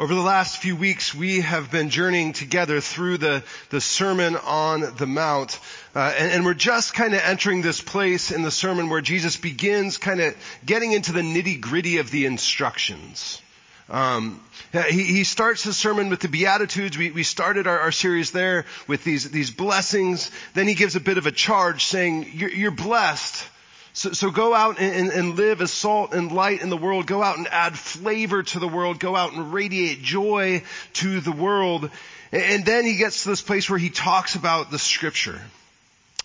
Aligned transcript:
Over 0.00 0.14
the 0.14 0.22
last 0.22 0.56
few 0.56 0.76
weeks, 0.76 1.14
we 1.14 1.42
have 1.42 1.70
been 1.70 1.90
journeying 1.90 2.32
together 2.32 2.80
through 2.80 3.18
the, 3.18 3.44
the 3.68 3.82
Sermon 3.82 4.34
on 4.34 4.94
the 4.96 5.06
Mount. 5.06 5.60
Uh, 5.94 6.14
and, 6.16 6.32
and, 6.32 6.44
we're 6.46 6.54
just 6.54 6.94
kind 6.94 7.12
of 7.12 7.20
entering 7.22 7.60
this 7.60 7.82
place 7.82 8.30
in 8.30 8.40
the 8.40 8.50
sermon 8.50 8.88
where 8.88 9.02
Jesus 9.02 9.36
begins 9.36 9.98
kind 9.98 10.22
of 10.22 10.34
getting 10.64 10.92
into 10.92 11.12
the 11.12 11.20
nitty 11.20 11.60
gritty 11.60 11.98
of 11.98 12.10
the 12.10 12.24
instructions. 12.24 13.42
Um, 13.90 14.42
he, 14.72 15.04
he, 15.04 15.24
starts 15.24 15.64
the 15.64 15.74
sermon 15.74 16.08
with 16.08 16.20
the 16.20 16.28
Beatitudes. 16.28 16.96
We, 16.96 17.10
we 17.10 17.22
started 17.22 17.66
our, 17.66 17.80
our, 17.80 17.92
series 17.92 18.30
there 18.30 18.64
with 18.88 19.04
these, 19.04 19.30
these 19.30 19.50
blessings. 19.50 20.30
Then 20.54 20.66
he 20.66 20.72
gives 20.72 20.96
a 20.96 21.00
bit 21.00 21.18
of 21.18 21.26
a 21.26 21.30
charge 21.30 21.84
saying, 21.84 22.30
you're, 22.32 22.50
you're 22.50 22.70
blessed 22.70 23.46
so, 23.92 24.12
so 24.12 24.30
go 24.30 24.54
out 24.54 24.78
and, 24.78 25.10
and, 25.10 25.36
live 25.36 25.60
as 25.60 25.72
salt 25.72 26.14
and 26.14 26.30
light 26.30 26.62
in 26.62 26.70
the 26.70 26.76
world. 26.76 27.06
Go 27.06 27.22
out 27.22 27.38
and 27.38 27.48
add 27.48 27.76
flavor 27.76 28.42
to 28.42 28.58
the 28.58 28.68
world. 28.68 29.00
Go 29.00 29.16
out 29.16 29.32
and 29.32 29.52
radiate 29.52 30.02
joy 30.02 30.62
to 30.94 31.20
the 31.20 31.32
world. 31.32 31.90
And 32.32 32.64
then 32.64 32.84
he 32.84 32.96
gets 32.96 33.24
to 33.24 33.30
this 33.30 33.42
place 33.42 33.68
where 33.68 33.78
he 33.78 33.90
talks 33.90 34.36
about 34.36 34.70
the 34.70 34.78
scripture. 34.78 35.40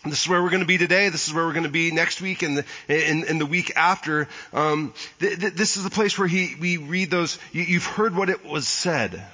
This 0.03 0.21
is 0.21 0.27
where 0.27 0.43
we're 0.43 0.51
going 0.51 0.61
to 0.61 0.67
be 0.67 0.77
today. 0.77 1.09
This 1.09 1.27
is 1.27 1.33
where 1.33 1.45
we're 1.45 1.53
going 1.53 1.63
to 1.63 1.69
be 1.69 1.89
next 1.89 2.21
week 2.21 2.43
and 2.43 2.59
the, 2.59 2.65
and, 2.87 3.23
and 3.23 3.41
the 3.41 3.45
week 3.47 3.75
after. 3.75 4.27
Um, 4.53 4.93
th- 5.19 5.39
th- 5.39 5.53
this 5.53 5.77
is 5.77 5.83
the 5.83 5.89
place 5.89 6.17
where 6.19 6.27
he, 6.27 6.55
we 6.59 6.77
read 6.77 7.09
those, 7.09 7.39
you, 7.51 7.63
you've 7.63 7.87
heard 7.87 8.15
what 8.15 8.29
it 8.29 8.45
was 8.45 8.67
said. 8.67 9.25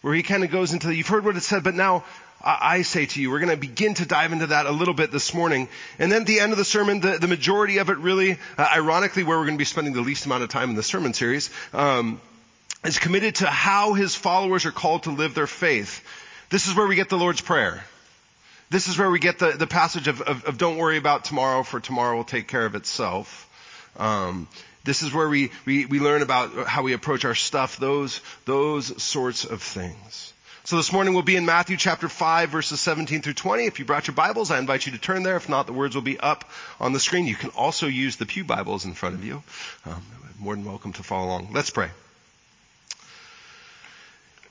Where 0.00 0.12
he 0.12 0.24
kind 0.24 0.42
of 0.42 0.50
goes 0.50 0.72
into, 0.72 0.92
you've 0.92 1.06
heard 1.06 1.24
what 1.24 1.36
it 1.36 1.42
said, 1.42 1.62
but 1.62 1.76
now 1.76 2.04
I 2.44 2.82
say 2.82 3.06
to 3.06 3.20
you. 3.20 3.30
We're 3.30 3.38
going 3.38 3.50
to 3.50 3.56
begin 3.56 3.94
to 3.94 4.06
dive 4.06 4.32
into 4.32 4.48
that 4.48 4.66
a 4.66 4.72
little 4.72 4.94
bit 4.94 5.12
this 5.12 5.32
morning. 5.32 5.68
And 5.98 6.10
then 6.10 6.22
at 6.22 6.26
the 6.26 6.40
end 6.40 6.52
of 6.52 6.58
the 6.58 6.64
sermon, 6.64 7.00
the, 7.00 7.18
the 7.18 7.28
majority 7.28 7.78
of 7.78 7.88
it 7.88 7.98
really, 7.98 8.38
uh, 8.58 8.68
ironically, 8.74 9.22
where 9.22 9.38
we're 9.38 9.44
going 9.44 9.56
to 9.56 9.58
be 9.58 9.64
spending 9.64 9.92
the 9.92 10.00
least 10.00 10.26
amount 10.26 10.42
of 10.42 10.48
time 10.48 10.70
in 10.70 10.76
the 10.76 10.82
sermon 10.82 11.14
series, 11.14 11.50
um, 11.72 12.20
is 12.84 12.98
committed 12.98 13.36
to 13.36 13.46
how 13.46 13.94
his 13.94 14.14
followers 14.14 14.66
are 14.66 14.72
called 14.72 15.04
to 15.04 15.10
live 15.10 15.34
their 15.34 15.46
faith. 15.46 16.04
This 16.50 16.66
is 16.66 16.74
where 16.74 16.86
we 16.86 16.96
get 16.96 17.08
the 17.08 17.18
Lord's 17.18 17.40
Prayer. 17.40 17.84
This 18.70 18.88
is 18.88 18.98
where 18.98 19.10
we 19.10 19.18
get 19.18 19.38
the, 19.38 19.52
the 19.52 19.66
passage 19.66 20.08
of, 20.08 20.20
of, 20.22 20.44
of 20.44 20.58
don't 20.58 20.78
worry 20.78 20.96
about 20.96 21.24
tomorrow, 21.24 21.62
for 21.62 21.78
tomorrow 21.78 22.16
will 22.16 22.24
take 22.24 22.48
care 22.48 22.66
of 22.66 22.74
itself. 22.74 23.48
Um, 23.98 24.48
this 24.84 25.02
is 25.02 25.12
where 25.12 25.28
we, 25.28 25.52
we, 25.64 25.86
we 25.86 26.00
learn 26.00 26.22
about 26.22 26.66
how 26.66 26.82
we 26.82 26.92
approach 26.92 27.24
our 27.24 27.34
stuff, 27.34 27.76
those, 27.76 28.20
those 28.46 29.00
sorts 29.00 29.44
of 29.44 29.62
things. 29.62 30.32
So 30.64 30.76
this 30.76 30.92
morning 30.92 31.12
we'll 31.12 31.24
be 31.24 31.34
in 31.34 31.44
Matthew 31.44 31.76
chapter 31.76 32.08
5 32.08 32.50
verses 32.50 32.78
17 32.78 33.20
through 33.22 33.32
20. 33.32 33.66
If 33.66 33.80
you 33.80 33.84
brought 33.84 34.06
your 34.06 34.14
Bibles, 34.14 34.52
I 34.52 34.60
invite 34.60 34.86
you 34.86 34.92
to 34.92 34.98
turn 34.98 35.24
there. 35.24 35.34
If 35.34 35.48
not, 35.48 35.66
the 35.66 35.72
words 35.72 35.96
will 35.96 36.02
be 36.02 36.20
up 36.20 36.48
on 36.78 36.92
the 36.92 37.00
screen. 37.00 37.26
You 37.26 37.34
can 37.34 37.50
also 37.50 37.88
use 37.88 38.14
the 38.14 38.26
Pew 38.26 38.44
Bibles 38.44 38.84
in 38.84 38.94
front 38.94 39.16
of 39.16 39.24
you. 39.24 39.42
Um, 39.84 40.00
more 40.38 40.54
than 40.54 40.64
welcome 40.64 40.92
to 40.92 41.02
follow 41.02 41.26
along. 41.26 41.48
Let's 41.52 41.70
pray. 41.70 41.90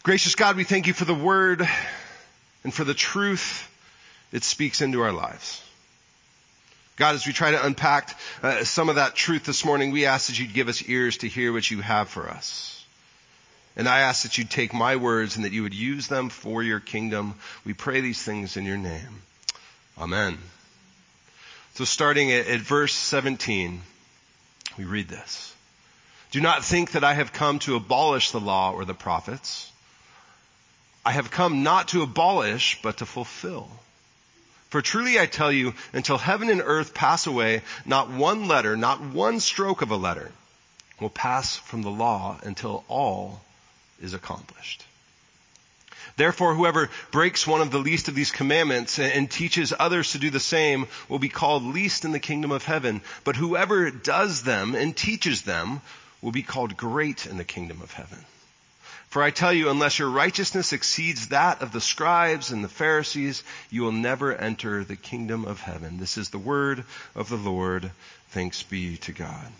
Gracious 0.03 0.35
God, 0.35 0.57
we 0.57 0.65
thank 0.65 0.85
you 0.85 0.91
for 0.91 1.05
the 1.05 1.13
word 1.13 1.65
and 2.65 2.73
for 2.73 2.83
the 2.83 2.93
truth 2.93 3.69
it 4.33 4.43
speaks 4.43 4.81
into 4.81 5.03
our 5.03 5.13
lives. 5.13 5.63
God, 6.97 7.15
as 7.15 7.25
we 7.25 7.31
try 7.31 7.51
to 7.51 7.65
unpack 7.65 8.19
uh, 8.43 8.65
some 8.65 8.89
of 8.89 8.95
that 8.95 9.15
truth 9.15 9.45
this 9.45 9.63
morning, 9.63 9.91
we 9.91 10.05
ask 10.07 10.27
that 10.27 10.37
you'd 10.37 10.53
give 10.53 10.67
us 10.67 10.83
ears 10.89 11.19
to 11.19 11.29
hear 11.29 11.53
what 11.53 11.71
you 11.71 11.79
have 11.79 12.09
for 12.09 12.29
us. 12.29 12.70
And 13.75 13.87
I 13.87 14.01
ask 14.01 14.23
that 14.23 14.37
you'd 14.37 14.49
take 14.49 14.73
my 14.73 14.97
words 14.97 15.35
and 15.35 15.45
that 15.45 15.53
you 15.53 15.63
would 15.63 15.73
use 15.73 16.07
them 16.07 16.29
for 16.29 16.61
your 16.61 16.79
kingdom. 16.79 17.35
We 17.65 17.73
pray 17.73 18.01
these 18.01 18.21
things 18.21 18.57
in 18.57 18.65
your 18.65 18.77
name. 18.77 19.21
Amen. 19.97 20.37
So 21.75 21.85
starting 21.85 22.31
at, 22.31 22.47
at 22.47 22.59
verse 22.59 22.93
17, 22.93 23.81
we 24.77 24.83
read 24.83 25.07
this. 25.07 25.55
Do 26.31 26.41
not 26.41 26.65
think 26.65 26.91
that 26.91 27.03
I 27.03 27.13
have 27.13 27.33
come 27.33 27.59
to 27.59 27.75
abolish 27.75 28.31
the 28.31 28.39
law 28.39 28.73
or 28.73 28.85
the 28.85 28.93
prophets. 28.93 29.71
I 31.05 31.11
have 31.11 31.31
come 31.31 31.63
not 31.63 31.89
to 31.89 32.03
abolish, 32.03 32.79
but 32.81 32.97
to 32.97 33.05
fulfill. 33.05 33.69
For 34.69 34.81
truly 34.81 35.19
I 35.19 35.25
tell 35.25 35.51
you, 35.51 35.73
until 35.91 36.17
heaven 36.17 36.49
and 36.49 36.61
earth 36.63 36.93
pass 36.93 37.27
away, 37.27 37.61
not 37.85 38.09
one 38.09 38.47
letter, 38.47 38.77
not 38.77 39.01
one 39.01 39.39
stroke 39.39 39.81
of 39.81 39.91
a 39.91 39.97
letter 39.97 40.31
will 40.99 41.09
pass 41.09 41.57
from 41.57 41.81
the 41.81 41.89
law 41.89 42.39
until 42.43 42.85
all 42.87 43.41
is 44.01 44.13
accomplished. 44.13 44.85
Therefore, 46.17 46.53
whoever 46.53 46.89
breaks 47.11 47.47
one 47.47 47.61
of 47.61 47.71
the 47.71 47.79
least 47.79 48.07
of 48.07 48.15
these 48.15 48.31
commandments 48.31 48.99
and 48.99 49.31
teaches 49.31 49.73
others 49.77 50.11
to 50.11 50.19
do 50.19 50.29
the 50.29 50.39
same 50.39 50.87
will 51.07 51.19
be 51.19 51.29
called 51.29 51.63
least 51.63 52.05
in 52.05 52.11
the 52.11 52.19
kingdom 52.19 52.51
of 52.51 52.65
heaven. 52.65 53.01
But 53.23 53.35
whoever 53.35 53.89
does 53.91 54.43
them 54.43 54.75
and 54.75 54.95
teaches 54.95 55.43
them 55.43 55.81
will 56.21 56.31
be 56.31 56.43
called 56.43 56.77
great 56.77 57.25
in 57.25 57.37
the 57.37 57.43
kingdom 57.43 57.81
of 57.81 57.91
heaven. 57.93 58.19
For 59.09 59.21
I 59.21 59.31
tell 59.31 59.51
you, 59.51 59.69
unless 59.69 59.99
your 59.99 60.09
righteousness 60.09 60.71
exceeds 60.71 61.27
that 61.27 61.61
of 61.61 61.73
the 61.73 61.81
scribes 61.81 62.51
and 62.51 62.63
the 62.63 62.69
Pharisees, 62.69 63.43
you 63.69 63.81
will 63.81 63.91
never 63.91 64.33
enter 64.33 64.85
the 64.85 64.95
kingdom 64.95 65.43
of 65.43 65.59
heaven. 65.59 65.97
This 65.97 66.17
is 66.17 66.29
the 66.29 66.37
word 66.37 66.85
of 67.13 67.29
the 67.29 67.35
Lord. 67.35 67.91
Thanks 68.29 68.63
be 68.63 68.97
to 68.97 69.11
God. 69.11 69.51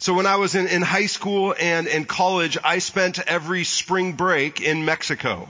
So 0.00 0.14
when 0.14 0.26
I 0.26 0.36
was 0.36 0.54
in, 0.54 0.68
in 0.68 0.82
high 0.82 1.06
school 1.06 1.54
and 1.58 1.88
in 1.88 2.04
college, 2.04 2.56
I 2.62 2.78
spent 2.78 3.18
every 3.18 3.64
spring 3.64 4.12
break 4.12 4.60
in 4.60 4.84
Mexico. 4.84 5.48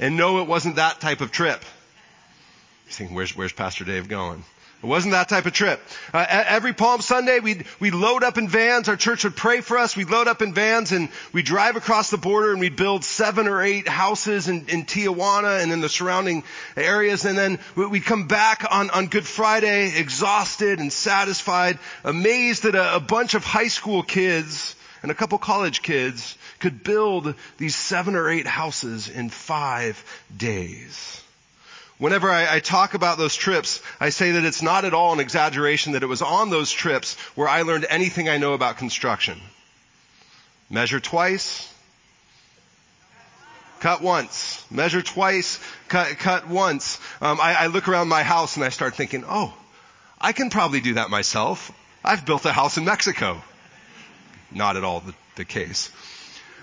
And 0.00 0.16
no, 0.16 0.40
it 0.40 0.48
wasn't 0.48 0.76
that 0.76 1.00
type 1.00 1.20
of 1.20 1.30
trip. 1.30 1.62
You 2.86 2.92
think, 2.92 3.10
where's, 3.12 3.36
where's 3.36 3.52
Pastor 3.52 3.84
Dave 3.84 4.08
going? 4.08 4.44
It 4.82 4.86
wasn't 4.86 5.12
that 5.12 5.28
type 5.28 5.46
of 5.46 5.52
trip. 5.52 5.80
Uh, 6.12 6.26
every 6.28 6.72
Palm 6.72 7.02
Sunday, 7.02 7.38
we'd, 7.38 7.66
we'd 7.78 7.94
load 7.94 8.24
up 8.24 8.36
in 8.36 8.48
vans. 8.48 8.88
Our 8.88 8.96
church 8.96 9.22
would 9.22 9.36
pray 9.36 9.60
for 9.60 9.78
us. 9.78 9.96
We'd 9.96 10.10
load 10.10 10.26
up 10.26 10.42
in 10.42 10.54
vans 10.54 10.90
and 10.90 11.08
we'd 11.32 11.44
drive 11.44 11.76
across 11.76 12.10
the 12.10 12.16
border 12.16 12.50
and 12.50 12.58
we'd 12.58 12.74
build 12.74 13.04
seven 13.04 13.46
or 13.46 13.62
eight 13.62 13.86
houses 13.86 14.48
in, 14.48 14.66
in 14.68 14.84
Tijuana 14.84 15.62
and 15.62 15.70
in 15.70 15.80
the 15.80 15.88
surrounding 15.88 16.42
areas. 16.76 17.24
And 17.24 17.38
then 17.38 17.60
we'd 17.76 18.04
come 18.04 18.26
back 18.26 18.66
on, 18.68 18.90
on 18.90 19.06
Good 19.06 19.26
Friday 19.26 19.96
exhausted 19.96 20.80
and 20.80 20.92
satisfied, 20.92 21.78
amazed 22.02 22.64
that 22.64 22.74
a, 22.74 22.96
a 22.96 23.00
bunch 23.00 23.34
of 23.34 23.44
high 23.44 23.68
school 23.68 24.02
kids 24.02 24.74
and 25.00 25.12
a 25.12 25.14
couple 25.14 25.38
college 25.38 25.82
kids 25.82 26.36
could 26.58 26.82
build 26.82 27.36
these 27.56 27.76
seven 27.76 28.16
or 28.16 28.28
eight 28.28 28.48
houses 28.48 29.08
in 29.08 29.28
five 29.30 30.02
days. 30.36 31.21
Whenever 32.02 32.32
I, 32.32 32.56
I, 32.56 32.58
talk 32.58 32.94
about 32.94 33.16
those 33.16 33.36
trips, 33.36 33.80
I 34.00 34.10
say 34.10 34.32
that 34.32 34.44
it's 34.44 34.60
not 34.60 34.84
at 34.84 34.92
all 34.92 35.12
an 35.12 35.20
exaggeration 35.20 35.92
that 35.92 36.02
it 36.02 36.08
was 36.08 36.20
on 36.20 36.50
those 36.50 36.72
trips 36.72 37.14
where 37.36 37.48
I 37.48 37.62
learned 37.62 37.86
anything 37.88 38.28
I 38.28 38.38
know 38.38 38.54
about 38.54 38.76
construction. 38.76 39.40
Measure 40.68 40.98
twice, 40.98 41.72
cut 43.78 44.02
once. 44.02 44.64
Measure 44.68 45.00
twice, 45.00 45.60
cut, 45.86 46.18
cut 46.18 46.48
once. 46.48 46.98
Um, 47.20 47.38
I, 47.40 47.54
I 47.54 47.66
look 47.68 47.86
around 47.86 48.08
my 48.08 48.24
house 48.24 48.56
and 48.56 48.64
I 48.64 48.70
start 48.70 48.96
thinking, 48.96 49.22
oh, 49.24 49.54
I 50.20 50.32
can 50.32 50.50
probably 50.50 50.80
do 50.80 50.94
that 50.94 51.08
myself. 51.08 51.70
I've 52.04 52.26
built 52.26 52.44
a 52.46 52.52
house 52.52 52.78
in 52.78 52.84
Mexico. 52.84 53.40
Not 54.50 54.76
at 54.76 54.82
all 54.82 54.98
the, 54.98 55.14
the 55.36 55.44
case. 55.44 55.92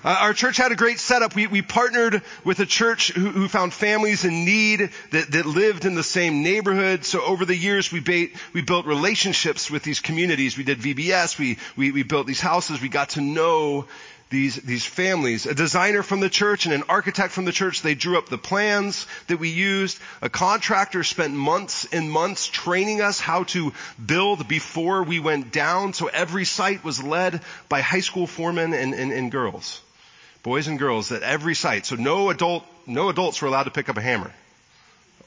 Uh, 0.04 0.16
our 0.22 0.34
church 0.34 0.56
had 0.56 0.72
a 0.72 0.78
great 0.78 1.00
setup. 1.00 1.36
We, 1.36 1.48
we 1.48 1.62
partnered 1.62 2.22
with 2.46 2.60
a 2.60 2.66
church 2.66 3.12
who, 3.12 3.32
who 3.32 3.48
found 3.50 3.74
families 3.74 4.24
in 4.24 4.46
need 4.46 4.92
that, 5.12 5.32
that, 5.32 5.46
lived 5.46 5.84
in 5.84 5.96
the 5.96 6.04
same 6.04 6.42
neighborhood. 6.42 7.04
So 7.04 7.22
over 7.22 7.44
the 7.44 7.56
years, 7.56 7.92
we, 7.92 8.32
we 8.54 8.62
built 8.62 8.86
relationships 8.86 9.70
with 9.70 9.84
these 9.84 10.00
communities. 10.00 10.58
We 10.58 10.64
did 10.64 10.80
VBS. 10.80 11.38
We, 11.38 11.58
we, 11.76 11.92
we 11.92 12.04
built 12.04 12.28
these 12.28 12.40
houses. 12.40 12.82
We 12.82 12.88
got 12.88 13.10
to 13.10 13.22
know 13.22 13.88
these, 14.30 14.56
these 14.56 14.86
families. 14.86 15.46
A 15.46 15.54
designer 15.54 16.02
from 16.02 16.22
the 16.22 16.30
church 16.30 16.66
and 16.66 16.74
an 16.74 16.84
architect 16.88 17.34
from 17.34 17.44
the 17.44 17.52
church, 17.52 17.82
they 17.82 17.96
drew 17.96 18.18
up 18.18 18.30
the 18.30 18.38
plans 18.38 19.06
that 19.28 19.38
we 19.38 19.50
used. 19.50 20.00
A 20.22 20.30
contractor 20.30 21.04
spent 21.04 21.34
months 21.34 21.86
and 21.92 22.10
months 22.10 22.48
training 22.48 23.02
us 23.02 23.20
how 23.20 23.44
to 23.46 23.74
build 24.04 24.48
before 24.48 25.04
we 25.04 25.20
went 25.20 25.52
down. 25.52 25.94
So 25.94 26.08
every 26.08 26.46
site 26.46 26.86
was 26.86 27.04
led 27.04 27.42
by 27.68 27.82
high 27.82 28.02
school 28.02 28.28
foremen 28.28 28.74
and, 28.74 28.94
and, 28.94 29.12
and 29.12 29.30
girls 29.32 29.82
boys 30.44 30.68
and 30.68 30.80
girls 30.80 31.12
at 31.12 31.24
every 31.24 31.56
site. 31.56 31.86
So 31.86 31.96
no 31.96 32.30
adult, 32.30 32.66
no 32.86 33.10
adults 33.10 33.42
were 33.42 33.48
allowed 33.48 33.64
to 33.64 33.72
pick 33.72 33.90
up 33.90 33.98
a 33.98 34.02
hammer. 34.02 34.32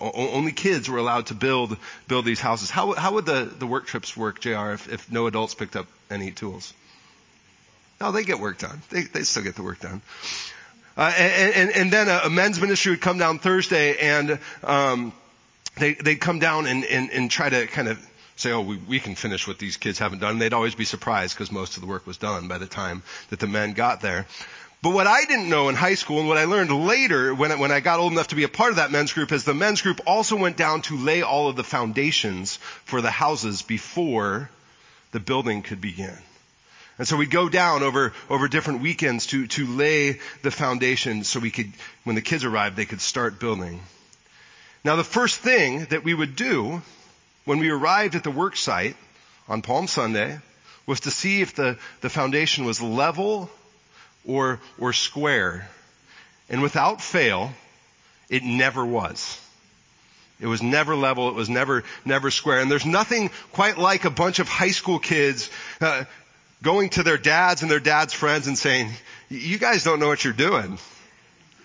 O- 0.00 0.31
only 0.31 0.53
kids 0.53 0.88
were 0.88 0.99
allowed 0.99 1.26
to 1.26 1.35
build, 1.35 1.76
build 2.09 2.25
these 2.25 2.41
houses. 2.41 2.70
How, 2.70 2.93
how 2.93 3.14
would 3.14 3.26
the, 3.26 3.44
the 3.44 3.67
work 3.67 3.87
trips 3.87 4.17
work, 4.17 4.41
JR, 4.41 4.73
if, 4.73 4.93
if 4.93 5.12
no 5.12 5.26
adults 5.26 5.55
picked 5.55 5.76
up 5.76 5.87
any 6.11 6.31
tools? 6.31 6.73
No, 8.00 8.11
they 8.11 8.25
get 8.25 8.41
work 8.41 8.59
done. 8.59 8.82
They, 8.91 9.03
they 9.03 9.23
still 9.23 9.44
get 9.44 9.55
the 9.55 9.62
work 9.62 9.81
done. 9.81 10.03
Uh, 10.97 11.12
and, 11.17 11.55
and, 11.55 11.70
and, 11.70 11.91
then 11.93 12.08
a, 12.08 12.23
a, 12.25 12.31
men's 12.31 12.61
ministry 12.61 12.93
would 12.93 13.00
come 13.00 13.17
down 13.17 13.38
Thursday 13.38 13.97
and, 13.97 14.38
um, 14.62 15.12
they, 15.79 15.94
they'd 15.94 16.20
come 16.20 16.38
down 16.38 16.67
and, 16.67 16.85
and, 16.85 17.11
and 17.11 17.31
try 17.31 17.49
to 17.49 17.67
kind 17.67 17.88
of 17.88 17.99
say, 18.37 18.53
oh, 18.53 18.61
we, 18.61 18.76
we 18.76 19.00
can 19.00 19.15
finish 19.15 19.47
what 19.47 19.58
these 19.58 19.76
kids 19.76 19.99
haven't 19.99 20.19
done. 20.19 20.32
And 20.32 20.41
they'd 20.41 20.53
always 20.53 20.75
be 20.75 20.85
surprised 20.85 21.35
because 21.35 21.50
most 21.53 21.76
of 21.76 21.82
the 21.82 21.87
work 21.87 22.06
was 22.06 22.19
done 22.19 22.49
by 22.49 22.58
the 22.58 22.67
time 22.67 23.03
that 23.31 23.41
the 23.41 23.47
men 23.47 23.73
got 23.73 24.00
there. 24.00 24.26
But 24.82 24.90
what 24.90 25.06
I 25.06 25.25
didn't 25.25 25.49
know 25.49 25.69
in 25.69 25.76
high 25.76 25.94
school 25.94 26.19
and 26.19 26.29
what 26.29 26.38
I 26.38 26.44
learned 26.44 26.73
later 26.73 27.32
when, 27.32 27.56
when 27.61 27.70
I 27.70 27.79
got 27.79 28.00
old 28.00 28.12
enough 28.12 28.29
to 28.29 28.34
be 28.34 28.43
a 28.43 28.49
part 28.49 28.70
of 28.70 28.76
that 28.76 28.90
men's 28.90 29.12
group 29.12 29.31
is 29.31 29.44
the 29.44 29.55
men's 29.55 29.81
group 29.81 30.00
also 30.08 30.34
went 30.34 30.56
down 30.56 30.82
to 30.82 30.96
lay 30.96 31.23
all 31.23 31.49
of 31.49 31.55
the 31.55 31.62
foundations 31.62 32.56
for 32.84 33.00
the 33.00 33.11
houses 33.11 33.62
before 33.62 34.50
the 35.12 35.20
building 35.20 35.62
could 35.62 35.81
begin. 35.81 36.19
And 36.99 37.06
so 37.06 37.17
we'd 37.17 37.31
go 37.31 37.49
down 37.49 37.84
over, 37.84 38.12
over 38.29 38.49
different 38.49 38.82
weekends 38.82 39.26
to, 39.29 39.46
to 39.46 39.67
lay 39.67 40.19
the 40.43 40.50
foundation 40.50 41.23
so 41.23 41.38
we 41.38 41.52
could, 41.52 41.73
when 42.02 42.17
the 42.17 42.20
kids 42.20 42.44
arrived, 42.44 42.76
they 42.76 42.84
could 42.84 43.00
start 43.00 43.38
building. 43.38 43.81
Now 44.84 44.96
the 44.96 45.05
first 45.05 45.38
thing 45.38 45.84
that 45.87 46.02
we 46.02 46.12
would 46.12 46.34
do 46.34 46.82
when 47.44 47.61
we 47.61 47.70
arrived 47.70 48.17
at 48.17 48.25
the 48.25 48.32
work 48.32 48.56
site 48.56 48.96
on 49.49 49.62
Palm 49.62 49.87
Sunday 49.87 50.40
was 50.87 51.00
to 51.00 51.12
see 51.12 51.40
if 51.40 51.55
the, 51.55 51.79
the 52.00 52.11
foundation 52.11 52.64
was 52.64 52.82
level 52.82 53.49
or, 54.26 54.60
or 54.78 54.92
square. 54.92 55.69
And 56.48 56.62
without 56.62 57.00
fail, 57.00 57.52
it 58.28 58.42
never 58.42 58.84
was. 58.84 59.38
It 60.40 60.46
was 60.46 60.62
never 60.62 60.96
level. 60.96 61.28
It 61.28 61.34
was 61.34 61.48
never, 61.48 61.84
never 62.04 62.30
square. 62.30 62.60
And 62.60 62.70
there's 62.70 62.84
nothing 62.84 63.30
quite 63.52 63.78
like 63.78 64.04
a 64.04 64.10
bunch 64.10 64.40
of 64.40 64.48
high 64.48 64.72
school 64.72 64.98
kids 64.98 65.50
uh, 65.80 66.04
going 66.62 66.90
to 66.90 67.04
their 67.04 67.19
dads 67.19 67.62
and 67.62 67.70
their 67.70 67.80
dads' 67.80 68.12
friends 68.12 68.48
and 68.48 68.58
saying, 68.58 68.90
"You 69.28 69.58
guys 69.58 69.84
don't 69.84 70.00
know 70.00 70.08
what 70.08 70.24
you're 70.24 70.32
doing." 70.32 70.78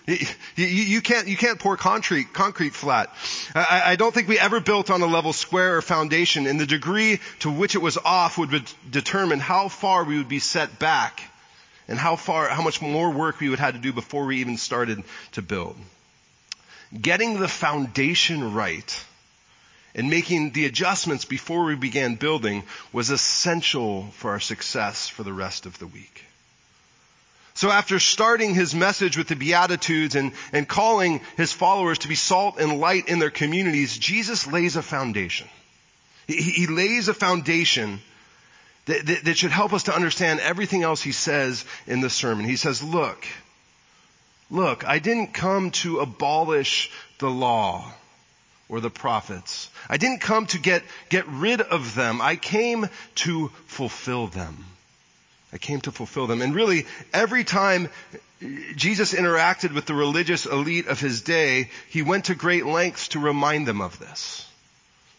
You, 0.06 0.64
you, 0.64 1.02
can't, 1.02 1.28
you 1.28 1.36
can't 1.36 1.58
pour 1.58 1.76
concrete, 1.76 2.32
concrete 2.32 2.72
flat. 2.72 3.14
I, 3.54 3.82
I, 3.84 3.96
don't 3.96 4.14
think 4.14 4.26
we 4.26 4.38
ever 4.38 4.58
built 4.58 4.90
on 4.90 5.02
a 5.02 5.06
level 5.06 5.34
square 5.34 5.76
or 5.76 5.82
foundation 5.82 6.46
and 6.46 6.58
the 6.58 6.64
degree 6.64 7.20
to 7.40 7.50
which 7.50 7.74
it 7.74 7.82
was 7.82 7.98
off 7.98 8.38
would 8.38 8.62
determine 8.90 9.38
how 9.38 9.68
far 9.68 10.04
we 10.04 10.16
would 10.16 10.28
be 10.28 10.38
set 10.38 10.78
back 10.78 11.27
and 11.88 11.98
how 11.98 12.16
far, 12.16 12.48
how 12.48 12.62
much 12.62 12.80
more 12.82 13.10
work 13.10 13.40
we 13.40 13.48
would 13.48 13.58
have 13.58 13.74
to 13.74 13.80
do 13.80 13.92
before 13.92 14.26
we 14.26 14.38
even 14.38 14.58
started 14.58 15.02
to 15.32 15.42
build. 15.42 15.76
Getting 17.00 17.40
the 17.40 17.48
foundation 17.48 18.54
right 18.54 19.04
and 19.94 20.10
making 20.10 20.52
the 20.52 20.66
adjustments 20.66 21.24
before 21.24 21.64
we 21.64 21.74
began 21.74 22.14
building 22.14 22.62
was 22.92 23.10
essential 23.10 24.06
for 24.12 24.30
our 24.32 24.40
success 24.40 25.08
for 25.08 25.22
the 25.22 25.32
rest 25.32 25.66
of 25.66 25.78
the 25.78 25.86
week. 25.86 26.24
So 27.54 27.70
after 27.70 27.98
starting 27.98 28.54
his 28.54 28.72
message 28.72 29.18
with 29.18 29.26
the 29.26 29.34
Beatitudes 29.34 30.14
and, 30.14 30.32
and 30.52 30.68
calling 30.68 31.20
his 31.36 31.52
followers 31.52 31.98
to 31.98 32.08
be 32.08 32.14
salt 32.14 32.60
and 32.60 32.78
light 32.78 33.08
in 33.08 33.18
their 33.18 33.30
communities, 33.30 33.98
Jesus 33.98 34.46
lays 34.46 34.76
a 34.76 34.82
foundation. 34.82 35.48
He, 36.28 36.36
he 36.36 36.66
lays 36.68 37.08
a 37.08 37.14
foundation 37.14 37.98
that, 38.88 39.06
that, 39.06 39.24
that 39.24 39.38
should 39.38 39.50
help 39.50 39.72
us 39.72 39.84
to 39.84 39.94
understand 39.94 40.40
everything 40.40 40.82
else 40.82 41.00
he 41.00 41.12
says 41.12 41.64
in 41.86 42.00
the 42.00 42.10
sermon. 42.10 42.44
He 42.44 42.56
says, 42.56 42.82
look, 42.82 43.24
look, 44.50 44.86
I 44.86 44.98
didn't 44.98 45.34
come 45.34 45.70
to 45.82 46.00
abolish 46.00 46.90
the 47.18 47.30
law 47.30 47.92
or 48.68 48.80
the 48.80 48.90
prophets. 48.90 49.70
I 49.88 49.98
didn't 49.98 50.20
come 50.20 50.46
to 50.46 50.58
get, 50.58 50.82
get 51.10 51.26
rid 51.28 51.60
of 51.60 51.94
them. 51.94 52.20
I 52.20 52.36
came 52.36 52.88
to 53.16 53.48
fulfill 53.66 54.26
them. 54.26 54.64
I 55.52 55.58
came 55.58 55.80
to 55.82 55.92
fulfill 55.92 56.26
them. 56.26 56.42
And 56.42 56.54
really, 56.54 56.86
every 57.12 57.44
time 57.44 57.88
Jesus 58.74 59.12
interacted 59.12 59.74
with 59.74 59.86
the 59.86 59.94
religious 59.94 60.46
elite 60.46 60.86
of 60.86 61.00
his 61.00 61.22
day, 61.22 61.70
he 61.88 62.02
went 62.02 62.26
to 62.26 62.34
great 62.34 62.64
lengths 62.64 63.08
to 63.08 63.18
remind 63.18 63.66
them 63.66 63.80
of 63.80 63.98
this. 63.98 64.47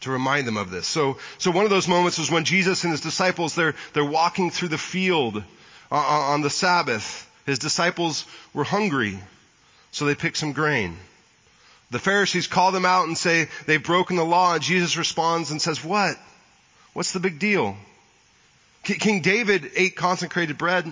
To 0.01 0.11
remind 0.11 0.47
them 0.47 0.55
of 0.55 0.71
this. 0.71 0.87
So, 0.87 1.17
so 1.39 1.51
one 1.51 1.65
of 1.65 1.69
those 1.69 1.87
moments 1.87 2.17
was 2.17 2.31
when 2.31 2.45
Jesus 2.45 2.85
and 2.85 2.91
his 2.91 3.01
disciples, 3.01 3.53
they're, 3.53 3.75
they're 3.93 4.05
walking 4.05 4.49
through 4.49 4.69
the 4.69 4.77
field 4.77 5.43
on, 5.91 6.03
on 6.05 6.41
the 6.41 6.49
Sabbath. 6.49 7.29
His 7.45 7.59
disciples 7.59 8.25
were 8.53 8.63
hungry, 8.63 9.19
so 9.91 10.05
they 10.05 10.15
picked 10.15 10.37
some 10.37 10.53
grain. 10.53 10.95
The 11.91 11.99
Pharisees 11.99 12.47
call 12.47 12.71
them 12.71 12.85
out 12.85 13.07
and 13.07 13.17
say 13.17 13.49
they've 13.65 13.83
broken 13.83 14.15
the 14.15 14.23
law 14.23 14.53
and 14.53 14.63
Jesus 14.63 14.95
responds 14.95 15.51
and 15.51 15.61
says, 15.61 15.83
what? 15.83 16.15
What's 16.93 17.11
the 17.11 17.19
big 17.19 17.39
deal? 17.39 17.75
King 18.83 19.21
David 19.21 19.71
ate 19.75 19.95
consecrated 19.95 20.57
bread 20.57 20.85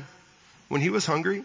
when 0.68 0.82
he 0.82 0.90
was 0.90 1.06
hungry. 1.06 1.44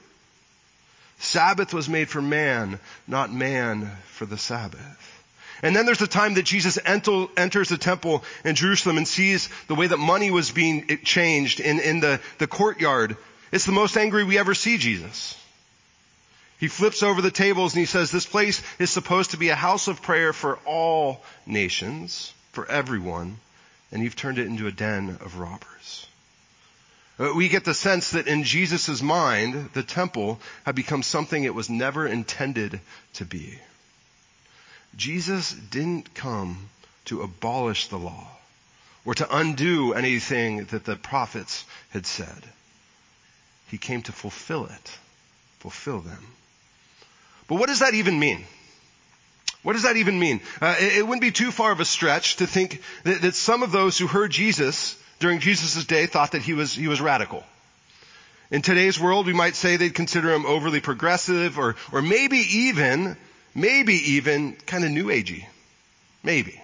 Sabbath 1.19 1.73
was 1.73 1.89
made 1.89 2.09
for 2.09 2.21
man, 2.21 2.81
not 3.07 3.33
man 3.33 3.91
for 4.07 4.27
the 4.27 4.39
Sabbath. 4.39 5.22
And 5.63 5.77
then 5.77 5.87
there's 5.87 5.99
the 5.99 6.09
time 6.09 6.35
that 6.35 6.43
Jesus 6.43 6.77
enters 6.85 7.69
the 7.69 7.79
temple 7.79 8.25
in 8.45 8.57
Jerusalem 8.57 8.97
and 8.97 9.07
sees 9.07 9.49
the 9.69 9.77
way 9.77 9.87
that 9.87 9.97
money 9.97 10.33
was 10.33 10.51
being 10.51 10.87
changed 11.05 11.61
in, 11.61 11.79
in 11.79 12.01
the, 12.01 12.21
the 12.39 12.49
courtyard. 12.49 13.17
It's 13.53 13.65
the 13.65 13.73
most 13.73 13.97
angry 13.97 14.25
we 14.25 14.39
ever 14.39 14.55
see 14.55 14.77
Jesus. 14.77 15.39
He 16.59 16.69
flips 16.69 17.03
over 17.03 17.23
the 17.23 17.31
tables 17.31 17.75
and 17.75 17.81
he 17.81 17.87
says, 17.87 18.11
this 18.11 18.27
place 18.27 18.61
is 18.79 18.91
supposed 18.91 19.33
to 19.33 19.37
be 19.37 19.51
a 19.51 19.55
house 19.55 19.89
of 19.89 20.03
prayer 20.03 20.33
for 20.33 20.59
all 20.65 21.23
nations, 21.47 22.33
for 22.53 22.67
everyone, 22.67 23.39
and 23.93 24.03
you've 24.03 24.17
turned 24.17 24.39
it 24.39 24.47
into 24.47 24.67
a 24.67 24.73
den 24.73 25.19
of 25.21 25.39
robbers. 25.39 26.07
Uh, 27.19 27.33
we 27.37 27.49
get 27.49 27.65
the 27.65 27.75
sense 27.75 28.11
that 28.11 28.27
in 28.27 28.43
Jesus' 28.43 29.03
mind, 29.03 29.71
the 29.75 29.83
temple 29.83 30.41
had 30.65 30.75
become 30.75 31.03
something 31.03 31.45
it 31.45 31.55
was 31.55 31.69
never 31.71 32.07
intended 32.07 32.81
to 33.15 33.25
be. 33.25 33.59
Jesus 35.03 35.51
didn't 35.51 36.15
come 36.15 36.69
to 37.07 37.23
abolish 37.23 37.89
the 37.89 37.99
law 37.99 38.29
or 39.05 39.17
to 39.17 39.37
undo 39.37 39.95
anything 39.95 40.67
that 40.67 40.85
the 40.85 40.95
prophets 40.95 41.65
had 41.91 42.07
said. 42.07 42.45
He 43.67 43.79
came 43.79 44.03
to 44.03 44.13
fulfill 44.13 44.67
it, 44.67 44.99
fulfill 45.59 45.99
them. 45.99 46.25
But 47.49 47.57
what 47.57 47.67
does 47.67 47.81
that 47.81 47.95
even 47.95 48.17
mean? 48.21 48.45
What 49.65 49.73
does 49.73 49.83
that 49.83 49.97
even 49.97 50.21
mean? 50.21 50.41
Uh, 50.61 50.77
it, 50.79 50.99
it, 50.99 51.03
wouldn't 51.03 51.21
be 51.21 51.33
too 51.33 51.51
far 51.51 51.73
of 51.73 51.81
a 51.81 51.85
stretch 51.85 52.37
to 52.37 52.47
think 52.47 52.81
that, 53.03 53.23
that 53.23 53.35
some 53.35 53.65
of 53.65 53.73
those 53.73 53.99
who 53.99 54.07
heard 54.07 54.31
Jesus 54.31 54.97
during 55.19 55.41
Jesus' 55.41 55.85
day 55.85 56.07
thought 56.07 56.31
that 56.31 56.43
he 56.43 56.55
was, 56.55 56.75
he 56.75 56.87
was 56.87 57.01
radical. 57.01 57.43
In 58.53 58.63
today's 58.63 59.01
world, 59.01 59.27
we 59.27 59.33
might 59.33 59.57
say 59.57 59.77
they'd 59.77 59.97
consider 59.97 60.33
him 60.33 60.47
overly 60.47 60.79
progressive 60.79 61.59
or, 61.59 61.75
or 61.91 62.03
maybe 62.03 62.37
even, 62.37 63.17
maybe 63.55 63.95
even 64.13 64.55
kind 64.67 64.85
of 64.85 64.91
new 64.91 65.07
agey. 65.07 65.47
Maybe. 66.23 66.61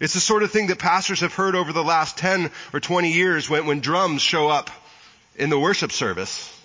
It's 0.00 0.14
the 0.14 0.20
sort 0.20 0.42
of 0.42 0.50
thing 0.50 0.68
that 0.68 0.78
pastors 0.78 1.20
have 1.20 1.34
heard 1.34 1.54
over 1.54 1.72
the 1.72 1.84
last 1.84 2.16
10 2.16 2.50
or 2.72 2.80
20 2.80 3.12
years 3.12 3.50
when, 3.50 3.66
when 3.66 3.80
drums 3.80 4.22
show 4.22 4.48
up 4.48 4.70
in 5.36 5.50
the 5.50 5.58
worship 5.58 5.92
service. 5.92 6.56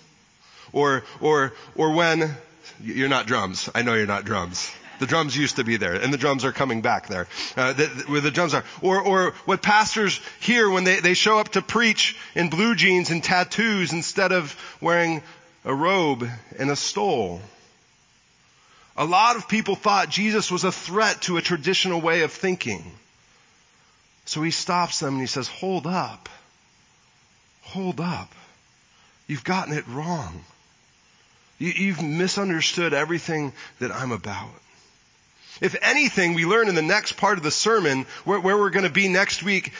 Or, 0.72 1.04
or, 1.20 1.52
or 1.76 1.92
when 1.92 2.34
you're 2.82 3.08
not 3.08 3.26
drums. 3.26 3.68
I 3.74 3.82
know 3.82 3.94
you're 3.94 4.06
not 4.06 4.24
drums. 4.24 4.70
The 4.98 5.06
drums 5.06 5.36
used 5.36 5.56
to 5.56 5.64
be 5.64 5.76
there, 5.76 5.94
and 5.94 6.12
the 6.12 6.18
drums 6.18 6.44
are 6.44 6.52
coming 6.52 6.80
back 6.80 7.08
there, 7.08 7.28
uh, 7.56 7.74
the, 7.74 7.86
where 8.06 8.22
the 8.22 8.30
drums 8.30 8.54
are. 8.54 8.64
Or, 8.80 9.00
or 9.00 9.30
what 9.44 9.60
pastors 9.60 10.20
hear 10.40 10.70
when 10.70 10.84
they, 10.84 11.00
they 11.00 11.12
show 11.12 11.38
up 11.38 11.50
to 11.50 11.62
preach 11.62 12.16
in 12.34 12.48
blue 12.48 12.74
jeans 12.74 13.10
and 13.10 13.22
tattoos 13.22 13.92
instead 13.92 14.32
of 14.32 14.56
wearing 14.80 15.22
a 15.66 15.74
robe 15.74 16.26
and 16.58 16.70
a 16.70 16.76
stole. 16.76 17.42
A 18.96 19.04
lot 19.04 19.36
of 19.36 19.48
people 19.48 19.74
thought 19.74 20.08
Jesus 20.08 20.50
was 20.50 20.64
a 20.64 20.72
threat 20.72 21.22
to 21.22 21.36
a 21.36 21.42
traditional 21.42 22.00
way 22.00 22.22
of 22.22 22.32
thinking. 22.32 22.82
So 24.24 24.42
he 24.42 24.50
stops 24.50 25.00
them 25.00 25.14
and 25.14 25.20
he 25.20 25.26
says, 25.26 25.48
hold 25.48 25.86
up. 25.86 26.28
Hold 27.62 28.00
up. 28.00 28.32
You've 29.26 29.44
gotten 29.44 29.74
it 29.74 29.86
wrong. 29.88 30.44
You, 31.58 31.94
have 31.94 32.04
misunderstood 32.04 32.92
everything 32.92 33.52
that 33.78 33.90
I'm 33.90 34.12
about. 34.12 34.50
If 35.60 35.74
anything, 35.80 36.34
we 36.34 36.44
learn 36.44 36.68
in 36.68 36.74
the 36.74 36.82
next 36.82 37.12
part 37.12 37.38
of 37.38 37.44
the 37.44 37.50
sermon, 37.50 38.04
where, 38.24 38.38
where 38.40 38.58
we're 38.58 38.70
going 38.70 38.84
to 38.84 38.90
be 38.90 39.08
next 39.08 39.42
week, 39.42 39.72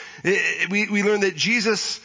we, 0.71 0.89
we 0.89 1.03
learn 1.03 1.21
that 1.21 1.37
Jesus 1.37 2.01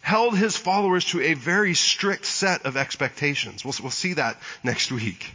held 0.00 0.38
his 0.38 0.56
followers 0.56 1.06
to 1.06 1.20
a 1.20 1.34
very 1.34 1.74
strict 1.74 2.24
set 2.24 2.66
of 2.66 2.76
expectations. 2.76 3.64
We'll, 3.64 3.74
we'll 3.82 3.90
see 3.90 4.12
that 4.14 4.36
next 4.62 4.92
week. 4.92 5.32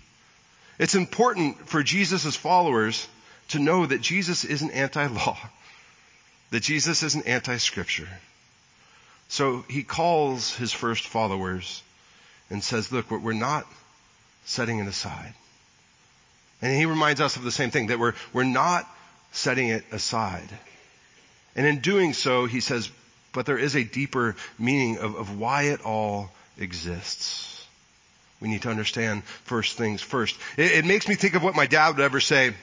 It's 0.82 0.96
important 0.96 1.70
for 1.70 1.84
Jesus' 1.84 2.36
followers 2.36 3.08
to 3.50 3.60
know 3.60 3.86
that 3.86 4.02
Jesus 4.02 4.44
isn't 4.44 4.72
anti-law, 4.72 5.38
that 6.50 6.64
Jesus 6.64 7.04
isn't 7.04 7.28
anti-scripture. 7.28 8.10
So 9.28 9.64
he 9.70 9.84
calls 9.84 10.56
his 10.56 10.74
first 10.74 11.06
followers 11.06 11.84
and 12.50 12.64
says, 12.64 12.92
look, 12.92 13.12
we're 13.12 13.34
not 13.34 13.68
setting 14.46 14.80
it 14.80 14.88
aside. 14.88 15.36
And 16.64 16.76
he 16.76 16.88
reminds 16.88 17.22
us 17.22 17.36
of 17.36 17.44
the 17.44 17.52
same 17.52 17.70
thing, 17.70 17.88
that 17.88 18.00
we're, 18.00 18.16
we're 18.34 18.44
not 18.44 18.90
setting 19.34 19.68
it 19.68 19.84
aside. 19.92 20.50
And 21.56 21.68
in 21.68 21.82
doing 21.82 22.14
so, 22.14 22.48
he 22.48 22.60
says, 22.60 22.90
but 23.34 23.46
there 23.46 23.60
is 23.60 23.76
a 23.76 23.84
deeper 23.84 24.36
meaning 24.58 24.98
of, 24.98 25.14
of 25.14 25.38
why 25.38 25.66
it 25.66 25.82
all 25.86 26.32
exists. 26.58 27.50
We 28.41 28.48
need 28.50 28.63
to 28.63 28.69
understand 28.69 29.24
first 29.24 29.77
things 29.77 30.01
first. 30.01 30.36
It, 30.57 30.71
it 30.71 30.86
makes 30.86 31.07
me 31.07 31.15
think 31.15 31.36
of 31.36 31.43
what 31.43 31.55
my 31.55 31.67
dad 31.67 31.95
would 31.95 32.03
ever 32.03 32.19
say. 32.19 32.53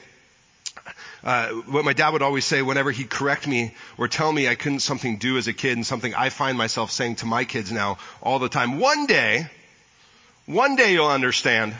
Uh, 1.23 1.49
what 1.67 1.83
my 1.83 1.93
dad 1.93 2.11
would 2.11 2.21
always 2.21 2.45
say 2.45 2.61
whenever 2.61 2.91
he'd 2.91 3.09
correct 3.09 3.47
me 3.47 3.73
or 3.97 4.07
tell 4.07 4.31
me 4.31 4.47
I 4.47 4.55
couldn't 4.55 4.79
something 4.79 5.17
do 5.17 5.37
as 5.37 5.47
a 5.47 5.53
kid 5.53 5.75
and 5.75 5.85
something 5.85 6.13
I 6.13 6.29
find 6.29 6.57
myself 6.57 6.91
saying 6.91 7.17
to 7.17 7.25
my 7.25 7.43
kids 7.43 7.71
now 7.71 7.97
all 8.21 8.39
the 8.39 8.49
time. 8.49 8.79
One 8.79 9.05
day, 9.05 9.47
one 10.45 10.75
day 10.75 10.93
you'll 10.93 11.07
understand. 11.07 11.73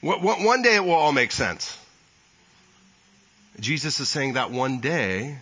One 0.00 0.62
day 0.62 0.76
it 0.76 0.84
will 0.84 0.92
all 0.92 1.12
make 1.12 1.32
sense. 1.32 1.76
Jesus 3.60 4.00
is 4.00 4.08
saying 4.08 4.34
that 4.34 4.50
one 4.50 4.80
day 4.80 5.38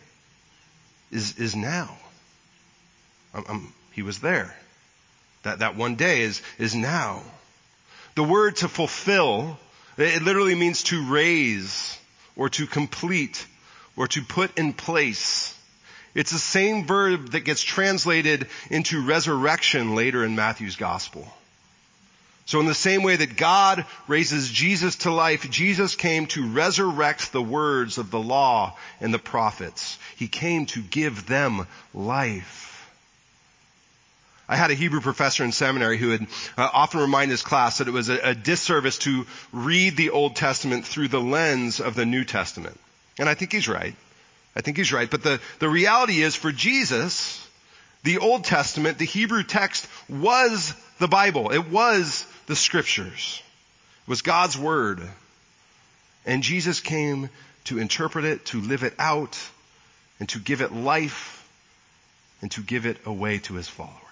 is, 1.11 1.39
is 1.39 1.57
now. 1.57 1.97
I'm, 3.35 3.45
I'm, 3.49 3.73
he 3.93 4.03
was 4.03 4.21
there. 4.21 4.57
That, 5.45 5.61
that 5.61 5.77
one 5.77 5.95
day 5.95 6.23
is, 6.23 6.43
is 6.59 6.75
now. 6.75 7.23
The 8.15 8.25
word 8.25 8.57
to 8.57 8.69
fulfill, 8.69 9.59
it 9.97 10.23
literally 10.23 10.55
means 10.55 10.83
to 10.85 11.11
raise 11.11 11.99
or 12.37 12.49
to 12.51 12.67
complete 12.67 13.47
or 13.97 14.09
to 14.09 14.23
put 14.23 14.59
in 14.59 14.73
place. 14.73 15.57
It's 16.15 16.31
the 16.31 16.39
same 16.39 16.87
verb 16.87 17.31
that 17.31 17.41
gets 17.41 17.63
translated 17.63 18.47
into 18.71 19.05
resurrection 19.05 19.95
later 19.95 20.25
in 20.25 20.37
Matthew's 20.37 20.77
gospel. 20.77 21.27
So 22.47 22.61
in 22.61 22.67
the 22.67 22.75
same 22.75 23.03
way 23.03 23.17
that 23.17 23.37
God 23.37 23.87
raises 24.07 24.51
Jesus 24.51 24.97
to 24.97 25.11
life, 25.11 25.51
Jesus 25.51 25.95
came 25.95 26.27
to 26.29 26.47
resurrect 26.47 27.33
the 27.33 27.43
words 27.43 27.97
of 27.99 28.11
the 28.11 28.21
law 28.21 28.77
and 29.01 29.15
the 29.15 29.19
prophets. 29.19 29.99
He 30.17 30.29
came 30.29 30.67
to 30.67 30.83
give 30.83 31.27
them 31.27 31.67
life. 31.95 32.74
I 34.49 34.57
had 34.57 34.71
a 34.71 34.75
Hebrew 34.75 35.01
professor 35.01 35.43
in 35.43 35.53
seminary 35.53 35.97
who 35.97 36.09
would 36.09 36.27
uh, 36.57 36.69
often 36.73 37.01
remind 37.01 37.31
his 37.31 37.43
class 37.43 37.79
that 37.79 37.89
it 37.89 37.93
was 37.93 38.11
a, 38.11 38.19
a 38.31 38.35
disservice 38.35 38.99
to 38.99 39.27
read 39.53 39.97
the 39.97 40.11
Old 40.11 40.37
Testament 40.37 40.85
through 40.85 41.09
the 41.09 41.21
lens 41.21 41.81
of 41.81 41.95
the 41.95 42.05
New 42.05 42.25
Testament. 42.25 42.79
And 43.19 43.29
I 43.29 43.35
think 43.35 43.53
he's 43.53 43.69
right. 43.69 43.95
I 44.55 44.61
think 44.61 44.77
he's 44.77 44.93
right. 44.93 45.11
But 45.11 45.23
the, 45.23 45.41
the 45.61 45.69
reality 45.69 46.21
is 46.21 46.35
for 46.35 46.53
Jesus, 46.53 47.47
the 48.03 48.19
Old 48.19 48.45
Testament, 48.45 48.99
the 48.99 49.07
Hebrew 49.07 49.45
text 49.45 49.89
was 50.09 50.75
the 50.99 51.09
Bible. 51.09 51.51
It 51.51 51.71
was 51.71 52.27
the 52.47 52.57
scriptures. 52.57 53.43
It 54.07 54.11
was 54.11 54.21
God's 54.21 54.59
word. 54.59 55.01
And 56.27 56.43
Jesus 56.43 56.81
came 56.81 57.31
to 57.65 57.79
interpret 57.79 58.27
it, 58.27 58.45
to 58.47 58.61
live 58.61 58.83
it 58.83 58.95
out, 58.99 59.39
and 60.21 60.29
to 60.29 60.39
give 60.39 60.61
it 60.61 60.73
life, 60.73 61.49
and 62.43 62.51
to 62.53 62.61
give 62.61 62.85
it 62.85 62.99
away 63.07 63.39
to 63.39 63.55
his 63.55 63.69
followers. 63.69 64.04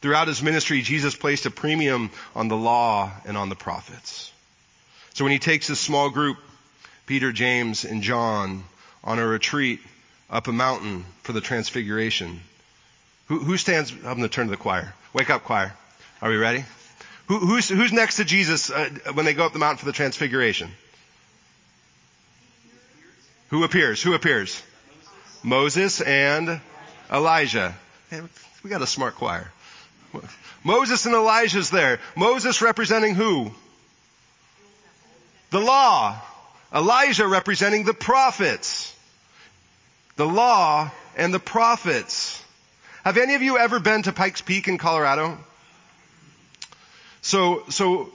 Throughout 0.00 0.26
his 0.26 0.42
ministry, 0.42 0.82
Jesus 0.82 1.14
placed 1.14 1.46
a 1.46 1.50
premium 1.50 2.10
on 2.34 2.48
the 2.48 2.56
law 2.56 3.12
and 3.24 3.36
on 3.36 3.48
the 3.48 3.54
prophets. 3.54 4.32
So 5.14 5.24
when 5.24 5.32
he 5.32 5.38
takes 5.38 5.68
this 5.68 5.78
small 5.78 6.10
group, 6.10 6.38
Peter, 7.06 7.32
James, 7.32 7.84
and 7.84 8.02
John, 8.02 8.64
on 9.04 9.18
a 9.18 9.26
retreat 9.26 9.80
up 10.28 10.48
a 10.48 10.52
mountain 10.52 11.04
for 11.22 11.32
the 11.32 11.40
transfiguration, 11.40 12.40
who, 13.26 13.38
who 13.38 13.56
stands, 13.56 13.92
I'm 13.92 14.02
going 14.02 14.22
to 14.22 14.28
turn 14.28 14.46
to 14.46 14.50
the 14.50 14.56
choir. 14.56 14.94
Wake 15.12 15.30
up, 15.30 15.44
choir. 15.44 15.72
Are 16.20 16.30
we 16.30 16.36
ready? 16.36 16.64
Who, 17.26 17.38
who's, 17.38 17.68
who's 17.68 17.92
next 17.92 18.16
to 18.16 18.24
Jesus 18.24 18.70
uh, 18.70 18.88
when 19.14 19.24
they 19.24 19.34
go 19.34 19.46
up 19.46 19.52
the 19.52 19.58
mountain 19.58 19.78
for 19.78 19.86
the 19.86 19.92
transfiguration? 19.92 20.70
Who 23.50 23.64
appears? 23.64 24.02
Who 24.02 24.14
appears? 24.14 24.62
Moses 25.42 26.00
and 26.00 26.60
Elijah. 27.10 27.74
We 28.62 28.70
got 28.70 28.82
a 28.82 28.86
smart 28.86 29.16
choir. 29.16 29.50
Moses 30.64 31.06
and 31.06 31.14
Elijah's 31.14 31.70
there. 31.70 31.98
Moses 32.16 32.62
representing 32.62 33.14
who? 33.14 33.50
The 35.50 35.60
law. 35.60 36.20
Elijah 36.74 37.26
representing 37.26 37.84
the 37.84 37.94
prophets. 37.94 38.94
The 40.16 40.26
law 40.26 40.90
and 41.16 41.34
the 41.34 41.40
prophets. 41.40 42.42
Have 43.04 43.18
any 43.18 43.34
of 43.34 43.42
you 43.42 43.58
ever 43.58 43.80
been 43.80 44.02
to 44.04 44.12
Pikes 44.12 44.42
Peak 44.42 44.68
in 44.68 44.78
Colorado? 44.78 45.38
So, 47.20 47.64
so 47.68 48.12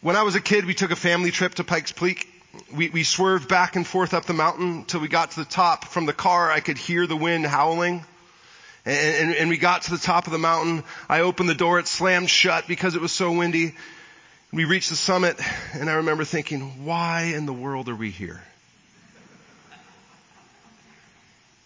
when 0.00 0.16
I 0.16 0.22
was 0.22 0.34
a 0.34 0.40
kid, 0.40 0.66
we 0.66 0.74
took 0.74 0.92
a 0.92 0.96
family 0.96 1.30
trip 1.30 1.54
to 1.56 1.64
Pikes 1.64 1.92
Peak. 1.92 2.28
We, 2.74 2.90
we 2.90 3.04
swerved 3.04 3.48
back 3.48 3.76
and 3.76 3.86
forth 3.86 4.14
up 4.14 4.26
the 4.26 4.34
mountain 4.34 4.84
till 4.84 5.00
we 5.00 5.08
got 5.08 5.32
to 5.32 5.40
the 5.40 5.50
top. 5.50 5.84
From 5.86 6.06
the 6.06 6.12
car, 6.12 6.50
I 6.50 6.60
could 6.60 6.78
hear 6.78 7.06
the 7.06 7.16
wind 7.16 7.46
howling. 7.46 8.04
And, 8.84 9.16
and, 9.16 9.34
and 9.34 9.50
we 9.50 9.58
got 9.58 9.82
to 9.82 9.90
the 9.90 9.98
top 9.98 10.26
of 10.26 10.32
the 10.32 10.38
mountain. 10.38 10.84
I 11.08 11.20
opened 11.20 11.48
the 11.48 11.54
door. 11.54 11.78
It 11.78 11.86
slammed 11.86 12.30
shut 12.30 12.66
because 12.66 12.94
it 12.94 13.00
was 13.00 13.12
so 13.12 13.32
windy. 13.32 13.74
We 14.52 14.64
reached 14.64 14.90
the 14.90 14.96
summit 14.96 15.38
and 15.74 15.88
I 15.88 15.94
remember 15.94 16.24
thinking, 16.24 16.84
why 16.84 17.32
in 17.34 17.46
the 17.46 17.52
world 17.52 17.88
are 17.88 17.94
we 17.94 18.10
here? 18.10 18.42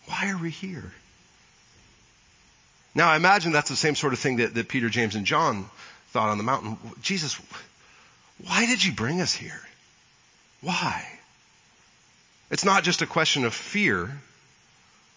Why 0.07 0.31
are 0.31 0.39
we 0.39 0.51
here? 0.51 0.93
Now 2.95 3.09
I 3.09 3.17
imagine 3.17 3.53
that's 3.53 3.71
the 3.71 3.77
same 3.77 3.95
sort 3.95 4.13
of 4.13 4.19
thing 4.19 4.37
that, 4.37 4.55
that 4.55 4.69
Peter, 4.69 4.89
James, 4.89 5.15
and 5.15 5.25
John 5.25 5.69
thought 6.11 6.29
on 6.29 6.39
the 6.39 6.45
mountain. 6.45 6.79
Jesus, 7.01 7.41
why 8.45 8.67
did 8.67 8.85
you 8.85 8.93
bring 8.93 9.21
us 9.21 9.35
here? 9.35 9.61
Why? 10.61 11.07
It's 12.51 12.65
not 12.65 12.85
just 12.85 13.03
a 13.03 13.07
question 13.07 13.45
of 13.45 13.55
fear. 13.55 14.17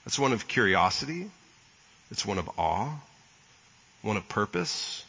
It's 0.06 0.18
one 0.18 0.34
of 0.34 0.48
curiosity. 0.48 1.30
It's 2.12 2.26
one 2.26 2.38
of 2.38 2.50
awe, 2.58 2.94
one 4.02 4.18
of 4.18 4.28
purpose, 4.30 5.04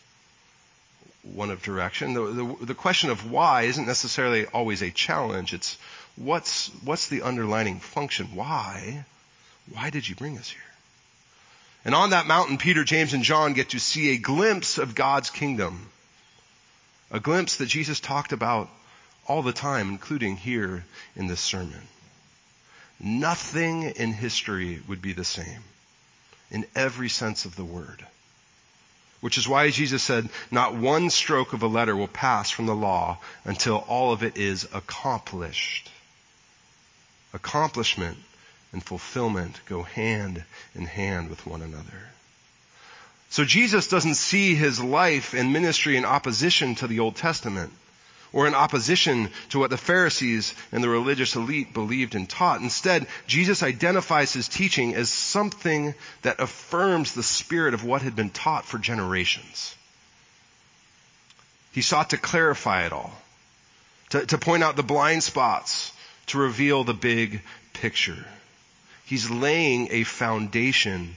one 1.23 1.51
of 1.51 1.63
direction. 1.63 2.15
The, 2.15 2.27
the, 2.27 2.57
the, 2.67 2.75
question 2.75 3.11
of 3.11 3.31
why 3.31 3.63
isn't 3.63 3.87
necessarily 3.87 4.47
always 4.47 4.83
a 4.83 4.91
challenge. 4.91 5.55
It's 5.55 5.77
what's, 6.17 6.69
what's 6.83 7.09
the 7.09 7.23
underlining 7.23 7.81
function? 7.81 8.35
Why? 8.35 9.05
Why 9.73 9.91
did 9.91 10.09
you 10.09 10.15
bring 10.15 10.39
us 10.39 10.51
here? 10.51 10.61
And 11.85 11.95
on 11.95 12.11
that 12.11 12.27
mountain, 12.27 12.59
Peter, 12.59 12.83
James, 12.85 13.15
and 13.15 13.23
John 13.23 13.53
get 13.53 13.71
to 13.71 13.79
see 13.79 14.11
a 14.11 14.19
glimpse 14.19 14.79
of 14.79 14.95
God's 14.95 15.31
kingdom. 15.31 15.91
A 17.11 17.21
glimpse 17.21 17.57
that 17.57 17.67
Jesus 17.67 18.01
talked 18.01 18.33
about 18.33 18.69
all 19.27 19.43
the 19.43 19.53
time, 19.53 19.89
including 19.89 20.37
here 20.37 20.85
in 21.15 21.29
this 21.29 21.41
sermon. 21.41 21.81
Nothing 22.99 23.85
in 23.85 24.13
history 24.13 24.83
would 24.89 25.01
be 25.01 25.13
the 25.13 25.25
same 25.25 25.63
in 26.51 26.67
every 26.75 27.09
sense 27.09 27.45
of 27.45 27.57
the 27.57 27.65
word. 27.65 28.05
Which 29.21 29.39
is 29.39 29.49
why 29.49 29.71
Jesus 29.71 30.03
said, 30.03 30.29
not 30.51 30.75
one 30.75 31.11
stroke 31.11 31.53
of 31.53 31.63
a 31.63 31.67
letter 31.67 31.97
will 31.97 32.09
pass 32.09 32.51
from 32.51 32.67
the 32.67 32.75
law 32.75 33.19
until 33.45 33.77
all 33.89 34.13
of 34.13 34.23
it 34.23 34.37
is 34.37 34.69
accomplished. 34.73 35.91
Accomplishment 37.35 38.19
and 38.73 38.83
fulfillment 38.83 39.61
go 39.67 39.83
hand 39.83 40.45
in 40.75 40.85
hand 40.87 41.31
with 41.31 41.45
one 41.47 41.63
another. 41.63 42.09
So 43.31 43.45
Jesus 43.45 43.89
doesn't 43.89 44.15
see 44.15 44.55
his 44.55 44.81
life 44.81 45.35
and 45.35 45.53
ministry 45.53 45.97
in 45.97 46.05
opposition 46.05 46.77
to 46.77 46.87
the 46.87 47.01
Old 47.01 47.17
Testament 47.17 47.73
or 48.33 48.47
in 48.47 48.55
opposition 48.55 49.31
to 49.51 49.59
what 49.59 49.71
the 49.71 49.77
Pharisees 49.77 50.55
and 50.73 50.83
the 50.83 50.89
religious 50.89 51.35
elite 51.37 51.73
believed 51.73 52.15
and 52.15 52.29
taught. 52.29 52.61
Instead, 52.61 53.07
Jesus 53.27 53.63
identifies 53.63 54.33
his 54.33 54.49
teaching 54.49 54.95
as 54.95 55.09
something 55.09 55.95
that 56.23 56.41
affirms 56.41 57.15
the 57.15 57.23
spirit 57.23 57.75
of 57.75 57.85
what 57.85 58.03
had 58.03 58.17
been 58.17 58.31
taught 58.31 58.65
for 58.65 58.79
generations. 58.79 59.75
He 61.73 61.83
sought 61.83 62.11
to 62.11 62.19
clarify 62.19 62.87
it 62.87 62.93
all, 62.93 63.13
to, 64.11 64.27
to 64.27 64.39
point 64.39 64.63
out 64.63 64.77
the 64.77 64.83
blind 64.83 65.23
spots, 65.23 65.93
to 66.27 66.39
reveal 66.39 66.85
the 66.85 66.95
big 66.95 67.43
picture. 67.73 68.25
He's 69.05 69.31
laying 69.31 69.89
a 69.91 70.05
foundation 70.05 71.17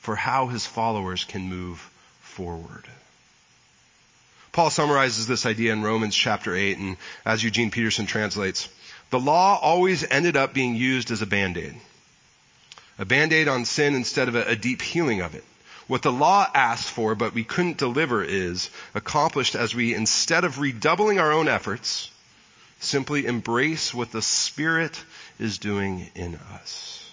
for 0.00 0.16
how 0.16 0.46
his 0.46 0.64
followers 0.64 1.24
can 1.24 1.48
move 1.48 1.90
forward. 2.20 2.84
Paul 4.56 4.70
summarizes 4.70 5.26
this 5.26 5.44
idea 5.44 5.74
in 5.74 5.82
Romans 5.82 6.16
chapter 6.16 6.56
8, 6.56 6.78
and 6.78 6.96
as 7.26 7.44
Eugene 7.44 7.70
Peterson 7.70 8.06
translates, 8.06 8.70
the 9.10 9.20
law 9.20 9.58
always 9.60 10.02
ended 10.02 10.34
up 10.34 10.54
being 10.54 10.74
used 10.74 11.10
as 11.10 11.20
a 11.20 11.26
band-aid. 11.26 11.74
A 12.98 13.04
band-aid 13.04 13.48
on 13.48 13.66
sin 13.66 13.94
instead 13.94 14.28
of 14.28 14.34
a, 14.34 14.44
a 14.44 14.56
deep 14.56 14.80
healing 14.80 15.20
of 15.20 15.34
it. 15.34 15.44
What 15.88 16.00
the 16.00 16.10
law 16.10 16.50
asked 16.54 16.88
for, 16.88 17.14
but 17.14 17.34
we 17.34 17.44
couldn't 17.44 17.76
deliver 17.76 18.24
is 18.24 18.70
accomplished 18.94 19.54
as 19.56 19.74
we, 19.74 19.92
instead 19.92 20.44
of 20.44 20.58
redoubling 20.58 21.18
our 21.18 21.32
own 21.32 21.48
efforts, 21.48 22.10
simply 22.80 23.26
embrace 23.26 23.92
what 23.92 24.10
the 24.10 24.22
Spirit 24.22 24.98
is 25.38 25.58
doing 25.58 26.08
in 26.14 26.36
us. 26.54 27.12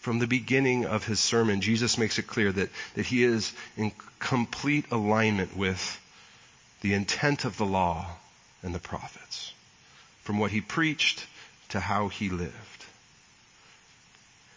From 0.00 0.18
the 0.18 0.26
beginning 0.26 0.84
of 0.84 1.06
his 1.06 1.20
sermon, 1.20 1.62
Jesus 1.62 1.96
makes 1.96 2.18
it 2.18 2.26
clear 2.26 2.52
that, 2.52 2.68
that 2.96 3.06
he 3.06 3.24
is 3.24 3.50
in 3.78 3.92
complete 4.18 4.84
alignment 4.90 5.56
with 5.56 6.02
the 6.84 6.92
intent 6.92 7.46
of 7.46 7.56
the 7.56 7.64
law 7.64 8.06
and 8.62 8.74
the 8.74 8.78
prophets. 8.78 9.54
From 10.20 10.38
what 10.38 10.50
he 10.50 10.60
preached 10.60 11.26
to 11.70 11.80
how 11.80 12.08
he 12.08 12.28
lived. 12.28 12.84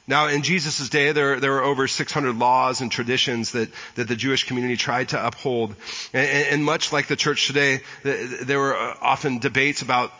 Now, 0.07 0.27
in 0.27 0.41
Jesus' 0.41 0.89
day, 0.89 1.13
there, 1.13 1.39
there 1.39 1.51
were 1.51 1.63
over 1.63 1.87
600 1.87 2.37
laws 2.37 2.81
and 2.81 2.91
traditions 2.91 3.53
that, 3.53 3.69
that 3.95 4.09
the 4.09 4.15
Jewish 4.17 4.43
community 4.43 4.75
tried 4.75 5.09
to 5.09 5.25
uphold. 5.25 5.73
And, 6.11 6.27
and 6.27 6.65
much 6.65 6.91
like 6.91 7.07
the 7.07 7.15
church 7.15 7.47
today, 7.47 7.79
there 8.03 8.59
were 8.59 8.75
uh, 8.75 8.95
often 9.01 9.39
debates 9.39 9.81
about 9.81 10.11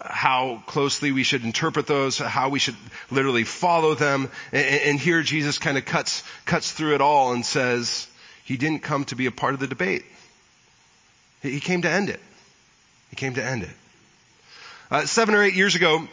how 0.00 0.62
closely 0.68 1.10
we 1.10 1.24
should 1.24 1.42
interpret 1.42 1.88
those, 1.88 2.18
how 2.18 2.50
we 2.50 2.60
should 2.60 2.76
literally 3.10 3.42
follow 3.42 3.96
them. 3.96 4.30
And, 4.52 4.64
and 4.64 5.00
here 5.00 5.24
Jesus 5.24 5.58
kind 5.58 5.76
of 5.76 5.86
cuts, 5.86 6.22
cuts 6.44 6.70
through 6.70 6.94
it 6.94 7.00
all 7.00 7.32
and 7.32 7.44
says, 7.44 8.06
he 8.44 8.56
didn't 8.56 8.84
come 8.84 9.06
to 9.06 9.16
be 9.16 9.26
a 9.26 9.32
part 9.32 9.54
of 9.54 9.60
the 9.60 9.66
debate. 9.66 10.04
He 11.42 11.60
came 11.60 11.82
to 11.82 11.90
end 11.90 12.08
it. 12.08 12.20
He 13.10 13.16
came 13.16 13.34
to 13.34 13.44
end 13.44 13.64
it. 13.64 13.70
Uh, 14.90 15.06
seven 15.06 15.34
or 15.34 15.42
eight 15.42 15.54
years 15.54 15.74
ago, 15.74 16.06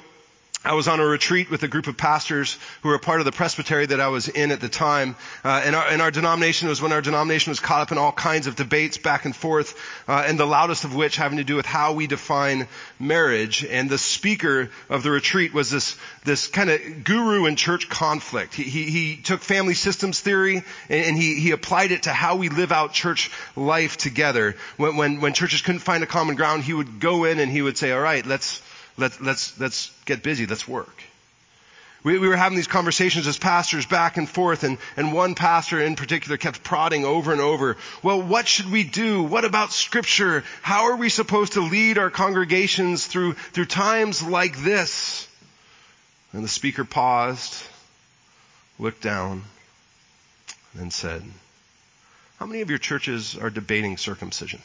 I 0.65 0.73
was 0.73 0.89
on 0.89 0.99
a 0.99 1.05
retreat 1.05 1.49
with 1.49 1.63
a 1.63 1.69
group 1.69 1.87
of 1.87 1.95
pastors 1.95 2.57
who 2.81 2.89
were 2.89 2.95
a 2.95 2.99
part 2.99 3.21
of 3.21 3.25
the 3.25 3.31
presbytery 3.31 3.85
that 3.85 4.01
I 4.01 4.09
was 4.09 4.27
in 4.27 4.51
at 4.51 4.59
the 4.59 4.67
time. 4.67 5.15
Uh, 5.41 5.61
and, 5.63 5.73
our, 5.73 5.87
and, 5.87 6.01
our, 6.01 6.11
denomination 6.11 6.67
was 6.67 6.81
when 6.81 6.91
our 6.91 7.01
denomination 7.01 7.51
was 7.51 7.61
caught 7.61 7.81
up 7.81 7.93
in 7.93 7.97
all 7.97 8.11
kinds 8.11 8.45
of 8.45 8.57
debates 8.57 8.97
back 8.97 9.23
and 9.23 9.33
forth, 9.33 9.79
uh, 10.09 10.25
and 10.27 10.37
the 10.37 10.45
loudest 10.45 10.83
of 10.83 10.93
which 10.93 11.15
having 11.15 11.37
to 11.37 11.45
do 11.45 11.55
with 11.55 11.65
how 11.65 11.93
we 11.93 12.07
define 12.07 12.67
marriage. 12.99 13.63
And 13.63 13.89
the 13.89 13.97
speaker 13.97 14.69
of 14.89 15.01
the 15.01 15.11
retreat 15.11 15.53
was 15.53 15.69
this, 15.69 15.95
this 16.25 16.47
kind 16.47 16.69
of 16.69 17.05
guru 17.05 17.45
in 17.45 17.55
church 17.55 17.87
conflict. 17.87 18.53
He, 18.53 18.63
he, 18.63 18.83
he 18.83 19.15
took 19.15 19.39
family 19.39 19.75
systems 19.75 20.19
theory 20.19 20.57
and, 20.89 21.05
and, 21.05 21.17
he, 21.17 21.35
he 21.35 21.51
applied 21.51 21.93
it 21.93 22.03
to 22.03 22.11
how 22.11 22.35
we 22.35 22.49
live 22.49 22.73
out 22.73 22.91
church 22.91 23.31
life 23.55 23.95
together. 23.95 24.57
When, 24.75 24.97
when, 24.97 25.21
when 25.21 25.33
churches 25.33 25.61
couldn't 25.61 25.79
find 25.79 26.03
a 26.03 26.07
common 26.07 26.35
ground, 26.35 26.63
he 26.63 26.73
would 26.73 26.99
go 26.99 27.23
in 27.23 27.39
and 27.39 27.49
he 27.49 27.61
would 27.61 27.77
say, 27.77 27.93
all 27.93 28.01
right, 28.01 28.25
let's, 28.25 28.61
let, 28.99 29.21
let's, 29.21 29.59
let's 29.59 29.91
get 30.05 30.21
busy. 30.21 30.45
Let's 30.45 30.67
work. 30.67 31.03
We, 32.01 32.17
we 32.17 32.29
were 32.29 32.37
having 32.37 32.55
these 32.55 32.67
conversations 32.67 33.27
as 33.27 33.37
pastors 33.37 33.85
back 33.85 34.15
and 34.15 34.29
forth, 34.29 34.63
and, 34.63 34.77
and 34.95 35.11
one 35.11 35.35
pastor 35.35 35.81
in 35.81 35.97
particular 35.97 36.37
kept 36.37 36.63
prodding 36.63 37.03
over 37.03 37.33
and 37.33 37.41
over. 37.41 37.75
Well, 38.01 38.21
what 38.21 38.47
should 38.47 38.71
we 38.71 38.85
do? 38.85 39.23
What 39.23 39.43
about 39.43 39.73
Scripture? 39.73 40.45
How 40.61 40.85
are 40.85 40.95
we 40.95 41.09
supposed 41.09 41.53
to 41.53 41.61
lead 41.61 41.97
our 41.97 42.09
congregations 42.09 43.05
through, 43.05 43.33
through 43.33 43.65
times 43.65 44.23
like 44.23 44.57
this? 44.59 45.27
And 46.31 46.43
the 46.43 46.47
speaker 46.47 46.85
paused, 46.85 47.63
looked 48.77 49.01
down, 49.01 49.43
and 50.79 50.93
said, 50.93 51.23
How 52.37 52.45
many 52.45 52.61
of 52.61 52.69
your 52.69 52.79
churches 52.79 53.37
are 53.37 53.49
debating 53.49 53.97
circumcision? 53.97 54.61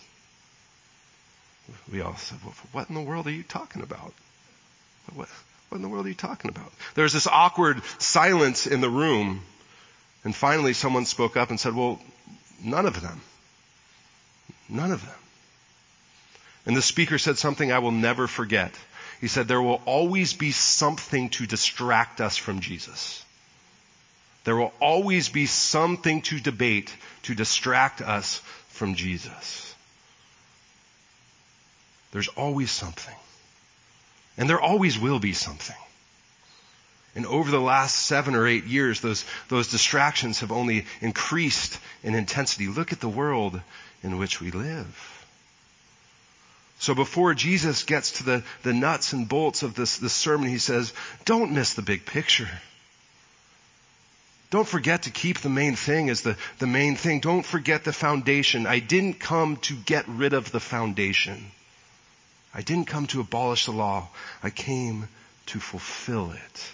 We 1.90 2.00
all 2.00 2.16
said, 2.16 2.38
well, 2.44 2.54
What 2.72 2.88
in 2.88 2.94
the 2.94 3.00
world 3.00 3.26
are 3.26 3.32
you 3.32 3.42
talking 3.42 3.82
about? 3.82 4.12
What, 5.14 5.28
what 5.68 5.76
in 5.76 5.82
the 5.82 5.88
world 5.88 6.06
are 6.06 6.10
you 6.10 6.14
talking 6.14 6.50
about? 6.50 6.72
There 6.94 7.04
was 7.04 7.12
this 7.12 7.26
awkward 7.26 7.82
silence 7.98 8.66
in 8.66 8.80
the 8.80 8.90
room. 8.90 9.42
And 10.24 10.34
finally, 10.34 10.72
someone 10.72 11.04
spoke 11.04 11.36
up 11.36 11.50
and 11.50 11.60
said, 11.60 11.74
Well, 11.74 12.00
none 12.62 12.86
of 12.86 13.00
them. 13.00 13.20
None 14.68 14.92
of 14.92 15.04
them. 15.04 15.14
And 16.66 16.76
the 16.76 16.82
speaker 16.82 17.18
said 17.18 17.36
something 17.36 17.70
I 17.70 17.80
will 17.80 17.90
never 17.90 18.26
forget. 18.26 18.74
He 19.20 19.28
said, 19.28 19.48
There 19.48 19.62
will 19.62 19.82
always 19.84 20.32
be 20.32 20.50
something 20.50 21.28
to 21.30 21.46
distract 21.46 22.20
us 22.20 22.36
from 22.36 22.60
Jesus. 22.60 23.24
There 24.44 24.56
will 24.56 24.72
always 24.80 25.28
be 25.28 25.46
something 25.46 26.22
to 26.22 26.38
debate 26.38 26.94
to 27.22 27.34
distract 27.34 28.02
us 28.02 28.38
from 28.68 28.94
Jesus. 28.94 29.63
There's 32.14 32.28
always 32.28 32.70
something. 32.70 33.14
And 34.38 34.48
there 34.48 34.60
always 34.60 34.96
will 34.96 35.18
be 35.18 35.32
something. 35.32 35.76
And 37.16 37.26
over 37.26 37.50
the 37.50 37.60
last 37.60 37.96
seven 38.06 38.36
or 38.36 38.46
eight 38.46 38.66
years, 38.66 39.00
those, 39.00 39.24
those 39.48 39.68
distractions 39.68 40.38
have 40.38 40.52
only 40.52 40.86
increased 41.00 41.76
in 42.04 42.14
intensity. 42.14 42.68
Look 42.68 42.92
at 42.92 43.00
the 43.00 43.08
world 43.08 43.60
in 44.04 44.16
which 44.18 44.40
we 44.40 44.52
live. 44.52 45.26
So 46.78 46.94
before 46.94 47.34
Jesus 47.34 47.82
gets 47.82 48.12
to 48.18 48.24
the, 48.24 48.44
the 48.62 48.72
nuts 48.72 49.12
and 49.12 49.28
bolts 49.28 49.64
of 49.64 49.74
this, 49.74 49.96
this 49.96 50.12
sermon, 50.12 50.48
he 50.48 50.58
says, 50.58 50.92
don't 51.24 51.50
miss 51.50 51.74
the 51.74 51.82
big 51.82 52.06
picture. 52.06 52.48
Don't 54.50 54.68
forget 54.68 55.02
to 55.02 55.10
keep 55.10 55.40
the 55.40 55.48
main 55.48 55.74
thing 55.74 56.10
as 56.10 56.22
the, 56.22 56.36
the 56.60 56.68
main 56.68 56.94
thing. 56.94 57.18
Don't 57.18 57.44
forget 57.44 57.82
the 57.82 57.92
foundation. 57.92 58.68
I 58.68 58.78
didn't 58.78 59.18
come 59.18 59.56
to 59.62 59.74
get 59.74 60.06
rid 60.06 60.32
of 60.32 60.52
the 60.52 60.60
foundation. 60.60 61.50
I 62.54 62.62
didn't 62.62 62.86
come 62.86 63.06
to 63.08 63.20
abolish 63.20 63.66
the 63.66 63.72
law. 63.72 64.08
I 64.42 64.50
came 64.50 65.08
to 65.46 65.58
fulfill 65.58 66.30
it. 66.30 66.72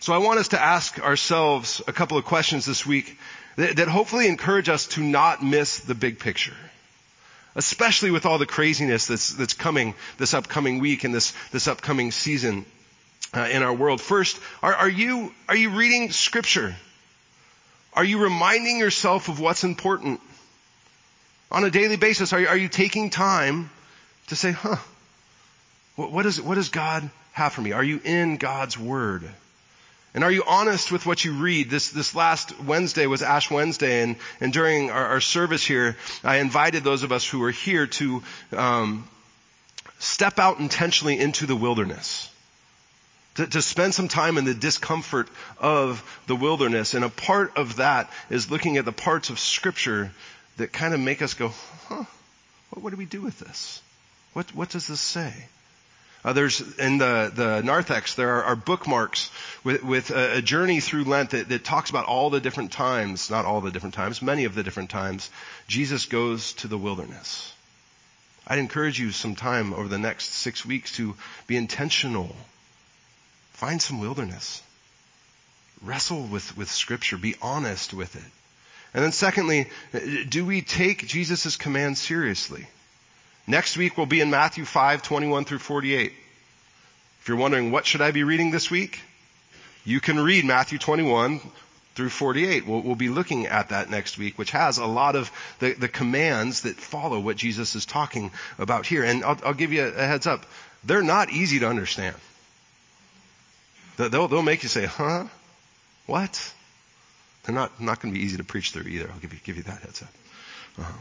So 0.00 0.12
I 0.12 0.18
want 0.18 0.38
us 0.38 0.48
to 0.48 0.60
ask 0.60 0.98
ourselves 0.98 1.82
a 1.86 1.92
couple 1.92 2.18
of 2.18 2.24
questions 2.24 2.66
this 2.66 2.84
week 2.84 3.18
that, 3.56 3.76
that 3.76 3.88
hopefully 3.88 4.26
encourage 4.26 4.68
us 4.68 4.86
to 4.88 5.02
not 5.02 5.42
miss 5.42 5.80
the 5.80 5.94
big 5.94 6.18
picture. 6.18 6.56
Especially 7.54 8.10
with 8.10 8.26
all 8.26 8.38
the 8.38 8.46
craziness 8.46 9.06
that's, 9.06 9.30
that's 9.34 9.54
coming 9.54 9.94
this 10.18 10.34
upcoming 10.34 10.80
week 10.80 11.04
and 11.04 11.14
this, 11.14 11.32
this 11.52 11.68
upcoming 11.68 12.10
season 12.10 12.64
uh, 13.32 13.48
in 13.50 13.62
our 13.62 13.72
world. 13.72 14.00
First, 14.00 14.38
are, 14.62 14.74
are 14.74 14.88
you, 14.88 15.32
are 15.48 15.56
you 15.56 15.70
reading 15.70 16.10
scripture? 16.10 16.74
Are 17.92 18.04
you 18.04 18.18
reminding 18.18 18.78
yourself 18.78 19.28
of 19.28 19.38
what's 19.38 19.64
important? 19.64 20.20
On 21.50 21.62
a 21.62 21.70
daily 21.70 21.96
basis, 21.96 22.32
are 22.32 22.48
are 22.48 22.56
you 22.56 22.68
taking 22.68 23.10
time 23.10 23.70
to 24.28 24.36
say, 24.36 24.52
huh, 24.52 24.76
what, 25.96 26.26
is, 26.26 26.40
what 26.40 26.56
does 26.56 26.70
God 26.70 27.08
have 27.32 27.52
for 27.52 27.60
me? 27.60 27.72
Are 27.72 27.84
you 27.84 28.00
in 28.04 28.36
God's 28.36 28.78
Word? 28.78 29.28
And 30.14 30.22
are 30.22 30.30
you 30.30 30.44
honest 30.46 30.92
with 30.92 31.06
what 31.06 31.24
you 31.24 31.32
read? 31.32 31.70
This, 31.70 31.90
this 31.90 32.14
last 32.14 32.58
Wednesday 32.60 33.06
was 33.06 33.22
Ash 33.22 33.50
Wednesday, 33.50 34.02
and, 34.02 34.16
and 34.40 34.52
during 34.52 34.90
our, 34.90 35.06
our 35.06 35.20
service 35.20 35.64
here, 35.64 35.96
I 36.22 36.36
invited 36.36 36.84
those 36.84 37.02
of 37.02 37.10
us 37.10 37.28
who 37.28 37.40
were 37.40 37.50
here 37.50 37.88
to 37.88 38.22
um, 38.52 39.08
step 39.98 40.38
out 40.38 40.60
intentionally 40.60 41.18
into 41.18 41.46
the 41.46 41.56
wilderness. 41.56 42.30
To, 43.36 43.46
to 43.48 43.62
spend 43.62 43.92
some 43.94 44.06
time 44.06 44.38
in 44.38 44.44
the 44.44 44.54
discomfort 44.54 45.28
of 45.58 46.04
the 46.28 46.36
wilderness. 46.36 46.94
And 46.94 47.04
a 47.04 47.08
part 47.08 47.56
of 47.56 47.76
that 47.76 48.08
is 48.30 48.48
looking 48.48 48.76
at 48.76 48.84
the 48.84 48.92
parts 48.92 49.30
of 49.30 49.40
Scripture 49.40 50.12
that 50.58 50.72
kind 50.72 50.94
of 50.94 51.00
make 51.00 51.20
us 51.20 51.34
go, 51.34 51.52
huh, 51.88 52.04
what 52.70 52.90
do 52.90 52.96
we 52.96 53.06
do 53.06 53.20
with 53.20 53.40
this? 53.40 53.82
What, 54.34 54.54
what 54.54 54.68
does 54.68 54.88
this 54.88 55.00
say? 55.00 55.32
Uh, 56.24 56.32
there's 56.32 56.60
in 56.78 56.98
the, 56.98 57.30
the 57.34 57.62
narthex, 57.62 58.14
there 58.14 58.36
are, 58.36 58.44
are 58.44 58.56
bookmarks 58.56 59.30
with, 59.62 59.84
with 59.84 60.10
a, 60.10 60.38
a, 60.38 60.42
journey 60.42 60.80
through 60.80 61.04
Lent 61.04 61.30
that, 61.30 61.50
that 61.50 61.64
talks 61.64 61.90
about 61.90 62.06
all 62.06 62.30
the 62.30 62.40
different 62.40 62.72
times, 62.72 63.30
not 63.30 63.44
all 63.44 63.60
the 63.60 63.70
different 63.70 63.94
times, 63.94 64.22
many 64.22 64.44
of 64.44 64.54
the 64.54 64.62
different 64.62 64.88
times, 64.88 65.30
Jesus 65.68 66.06
goes 66.06 66.54
to 66.54 66.68
the 66.68 66.78
wilderness. 66.78 67.52
I'd 68.46 68.58
encourage 68.58 68.98
you 68.98 69.10
some 69.10 69.34
time 69.34 69.74
over 69.74 69.88
the 69.88 69.98
next 69.98 70.30
six 70.30 70.64
weeks 70.64 70.92
to 70.96 71.14
be 71.46 71.56
intentional. 71.56 72.34
Find 73.52 73.80
some 73.80 74.00
wilderness. 74.00 74.62
Wrestle 75.82 76.22
with, 76.22 76.56
with 76.56 76.70
scripture. 76.70 77.18
Be 77.18 77.36
honest 77.40 77.92
with 77.92 78.16
it. 78.16 78.30
And 78.94 79.04
then 79.04 79.12
secondly, 79.12 79.68
do 80.28 80.44
we 80.46 80.62
take 80.62 81.06
Jesus' 81.06 81.56
command 81.56 81.98
seriously? 81.98 82.66
Next 83.46 83.76
week 83.76 83.96
we'll 83.96 84.06
be 84.06 84.20
in 84.20 84.30
Matthew 84.30 84.64
5, 84.64 85.02
21 85.02 85.44
through 85.44 85.58
48. 85.58 86.12
If 87.20 87.28
you're 87.28 87.36
wondering 87.36 87.70
what 87.70 87.86
should 87.86 88.00
I 88.00 88.10
be 88.10 88.24
reading 88.24 88.50
this 88.50 88.70
week, 88.70 89.00
you 89.84 90.00
can 90.00 90.18
read 90.18 90.44
Matthew 90.44 90.78
21 90.78 91.40
through 91.94 92.08
48. 92.08 92.66
We'll, 92.66 92.80
we'll 92.80 92.94
be 92.94 93.08
looking 93.08 93.46
at 93.46 93.68
that 93.68 93.90
next 93.90 94.18
week, 94.18 94.38
which 94.38 94.50
has 94.50 94.78
a 94.78 94.86
lot 94.86 95.14
of 95.14 95.30
the, 95.58 95.74
the 95.74 95.88
commands 95.88 96.62
that 96.62 96.76
follow 96.76 97.20
what 97.20 97.36
Jesus 97.36 97.74
is 97.74 97.86
talking 97.86 98.30
about 98.58 98.86
here. 98.86 99.04
And 99.04 99.24
I'll, 99.24 99.38
I'll 99.44 99.54
give 99.54 99.72
you 99.72 99.86
a, 99.86 99.92
heads 99.92 100.26
up. 100.26 100.46
They're 100.82 101.02
not 101.02 101.30
easy 101.30 101.60
to 101.60 101.68
understand. 101.68 102.16
They'll, 103.96 104.28
they'll 104.28 104.42
make 104.42 104.62
you 104.62 104.68
say, 104.68 104.86
huh? 104.86 105.26
What? 106.06 106.52
They're 107.44 107.54
not, 107.54 107.80
not 107.80 108.00
going 108.00 108.12
to 108.12 108.18
be 108.18 108.24
easy 108.24 108.38
to 108.38 108.44
preach 108.44 108.72
through 108.72 108.88
either. 108.88 109.10
I'll 109.10 109.20
give 109.20 109.32
you, 109.32 109.40
give 109.44 109.56
you 109.56 109.62
that 109.64 109.80
heads 109.82 110.02
up. 110.02 110.08
Uh-huh. 110.78 110.92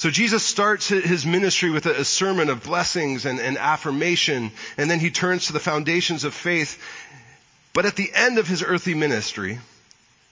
So 0.00 0.08
Jesus 0.08 0.42
starts 0.42 0.88
his 0.88 1.26
ministry 1.26 1.68
with 1.68 1.84
a 1.84 2.06
sermon 2.06 2.48
of 2.48 2.62
blessings 2.62 3.26
and, 3.26 3.38
and, 3.38 3.58
affirmation, 3.58 4.50
and 4.78 4.90
then 4.90 4.98
he 4.98 5.10
turns 5.10 5.48
to 5.48 5.52
the 5.52 5.60
foundations 5.60 6.24
of 6.24 6.32
faith. 6.32 6.82
But 7.74 7.84
at 7.84 7.96
the 7.96 8.10
end 8.14 8.38
of 8.38 8.48
his 8.48 8.62
earthly 8.62 8.94
ministry, 8.94 9.58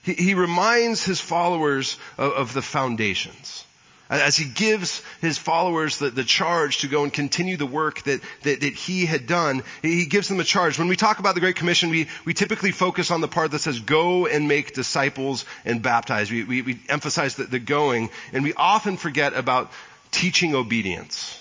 he, 0.01 0.13
he 0.15 0.33
reminds 0.33 1.03
his 1.03 1.21
followers 1.21 1.97
of, 2.17 2.31
of 2.31 2.53
the 2.55 2.63
foundations 2.63 3.63
as 4.09 4.35
he 4.35 4.45
gives 4.45 5.03
his 5.21 5.37
followers 5.37 5.97
the, 5.97 6.09
the 6.09 6.23
charge 6.23 6.79
to 6.79 6.87
go 6.87 7.03
and 7.03 7.13
continue 7.13 7.57
the 7.57 7.65
work 7.65 8.01
that, 8.03 8.21
that, 8.43 8.61
that, 8.61 8.73
he 8.73 9.05
had 9.05 9.27
done, 9.27 9.63
he 9.83 10.05
gives 10.05 10.27
them 10.27 10.39
a 10.39 10.43
charge. 10.43 10.79
When 10.79 10.87
we 10.87 10.95
talk 10.95 11.19
about 11.19 11.35
the 11.35 11.41
Great 11.41 11.55
Commission, 11.55 11.91
we, 11.91 12.07
we 12.25 12.33
typically 12.33 12.71
focus 12.71 13.11
on 13.11 13.21
the 13.21 13.27
part 13.27 13.51
that 13.51 13.59
says, 13.59 13.79
go 13.79 14.25
and 14.25 14.47
make 14.47 14.73
disciples 14.73 15.45
and 15.63 15.81
baptize. 15.81 16.31
We, 16.31 16.43
we, 16.43 16.61
we 16.63 16.79
emphasize 16.89 17.35
the, 17.35 17.43
the 17.43 17.59
going, 17.59 18.09
and 18.33 18.43
we 18.43 18.53
often 18.55 18.97
forget 18.97 19.33
about 19.33 19.71
teaching 20.11 20.55
obedience. 20.55 21.35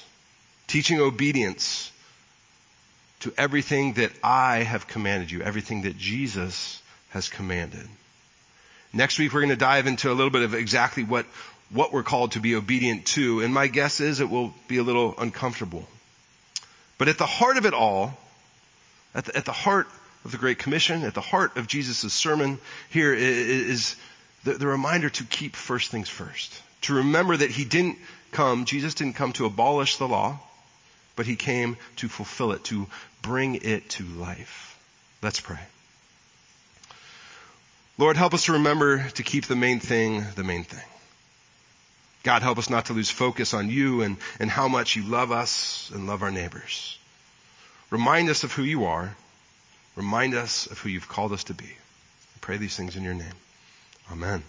Teaching 0.66 1.00
obedience 1.00 1.90
to 3.20 3.32
everything 3.38 3.94
that 3.94 4.12
I 4.22 4.58
have 4.58 4.86
commanded 4.86 5.30
you, 5.30 5.40
everything 5.40 5.82
that 5.82 5.96
Jesus 5.96 6.82
has 7.10 7.28
commanded. 7.28 7.88
Next 8.92 9.18
week 9.18 9.32
we're 9.32 9.40
going 9.40 9.50
to 9.50 9.56
dive 9.56 9.86
into 9.86 10.10
a 10.10 10.14
little 10.14 10.30
bit 10.30 10.42
of 10.42 10.54
exactly 10.54 11.04
what, 11.04 11.26
what 11.70 11.92
we're 11.92 12.02
called 12.02 12.32
to 12.32 12.40
be 12.40 12.54
obedient 12.54 13.06
to. 13.06 13.40
And 13.40 13.52
my 13.52 13.66
guess 13.66 14.00
is 14.00 14.20
it 14.20 14.30
will 14.30 14.54
be 14.66 14.78
a 14.78 14.82
little 14.82 15.14
uncomfortable. 15.18 15.86
But 16.96 17.08
at 17.08 17.18
the 17.18 17.26
heart 17.26 17.56
of 17.56 17.66
it 17.66 17.74
all, 17.74 18.16
at 19.14 19.26
the, 19.26 19.36
at 19.36 19.44
the 19.44 19.52
heart 19.52 19.86
of 20.24 20.32
the 20.32 20.38
Great 20.38 20.58
Commission, 20.58 21.04
at 21.04 21.14
the 21.14 21.20
heart 21.20 21.56
of 21.56 21.66
Jesus' 21.66 22.12
sermon 22.12 22.58
here 22.90 23.14
is 23.14 23.96
the, 24.44 24.54
the 24.54 24.66
reminder 24.66 25.10
to 25.10 25.24
keep 25.24 25.54
first 25.54 25.90
things 25.90 26.08
first. 26.08 26.62
To 26.82 26.94
remember 26.94 27.36
that 27.36 27.50
he 27.50 27.64
didn't 27.64 27.98
come, 28.32 28.64
Jesus 28.64 28.94
didn't 28.94 29.14
come 29.14 29.32
to 29.34 29.46
abolish 29.46 29.96
the 29.96 30.08
law, 30.08 30.40
but 31.16 31.26
he 31.26 31.36
came 31.36 31.76
to 31.96 32.08
fulfill 32.08 32.52
it, 32.52 32.64
to 32.64 32.86
bring 33.22 33.56
it 33.56 33.88
to 33.90 34.04
life. 34.04 34.78
Let's 35.22 35.40
pray. 35.40 35.58
Lord, 37.96 38.16
help 38.16 38.34
us 38.34 38.44
to 38.44 38.52
remember 38.52 39.08
to 39.10 39.22
keep 39.24 39.46
the 39.46 39.56
main 39.56 39.80
thing 39.80 40.24
the 40.36 40.44
main 40.44 40.62
thing. 40.62 40.84
God, 42.28 42.42
help 42.42 42.58
us 42.58 42.68
not 42.68 42.84
to 42.84 42.92
lose 42.92 43.08
focus 43.08 43.54
on 43.54 43.70
you 43.70 44.02
and, 44.02 44.18
and 44.38 44.50
how 44.50 44.68
much 44.68 44.96
you 44.96 45.02
love 45.02 45.32
us 45.32 45.90
and 45.94 46.06
love 46.06 46.22
our 46.22 46.30
neighbors. 46.30 46.98
Remind 47.88 48.28
us 48.28 48.44
of 48.44 48.52
who 48.52 48.64
you 48.64 48.84
are. 48.84 49.16
Remind 49.96 50.34
us 50.34 50.66
of 50.66 50.78
who 50.78 50.90
you've 50.90 51.08
called 51.08 51.32
us 51.32 51.44
to 51.44 51.54
be. 51.54 51.64
I 51.64 52.38
pray 52.42 52.58
these 52.58 52.76
things 52.76 52.96
in 52.96 53.02
your 53.02 53.14
name. 53.14 53.32
Amen. 54.12 54.42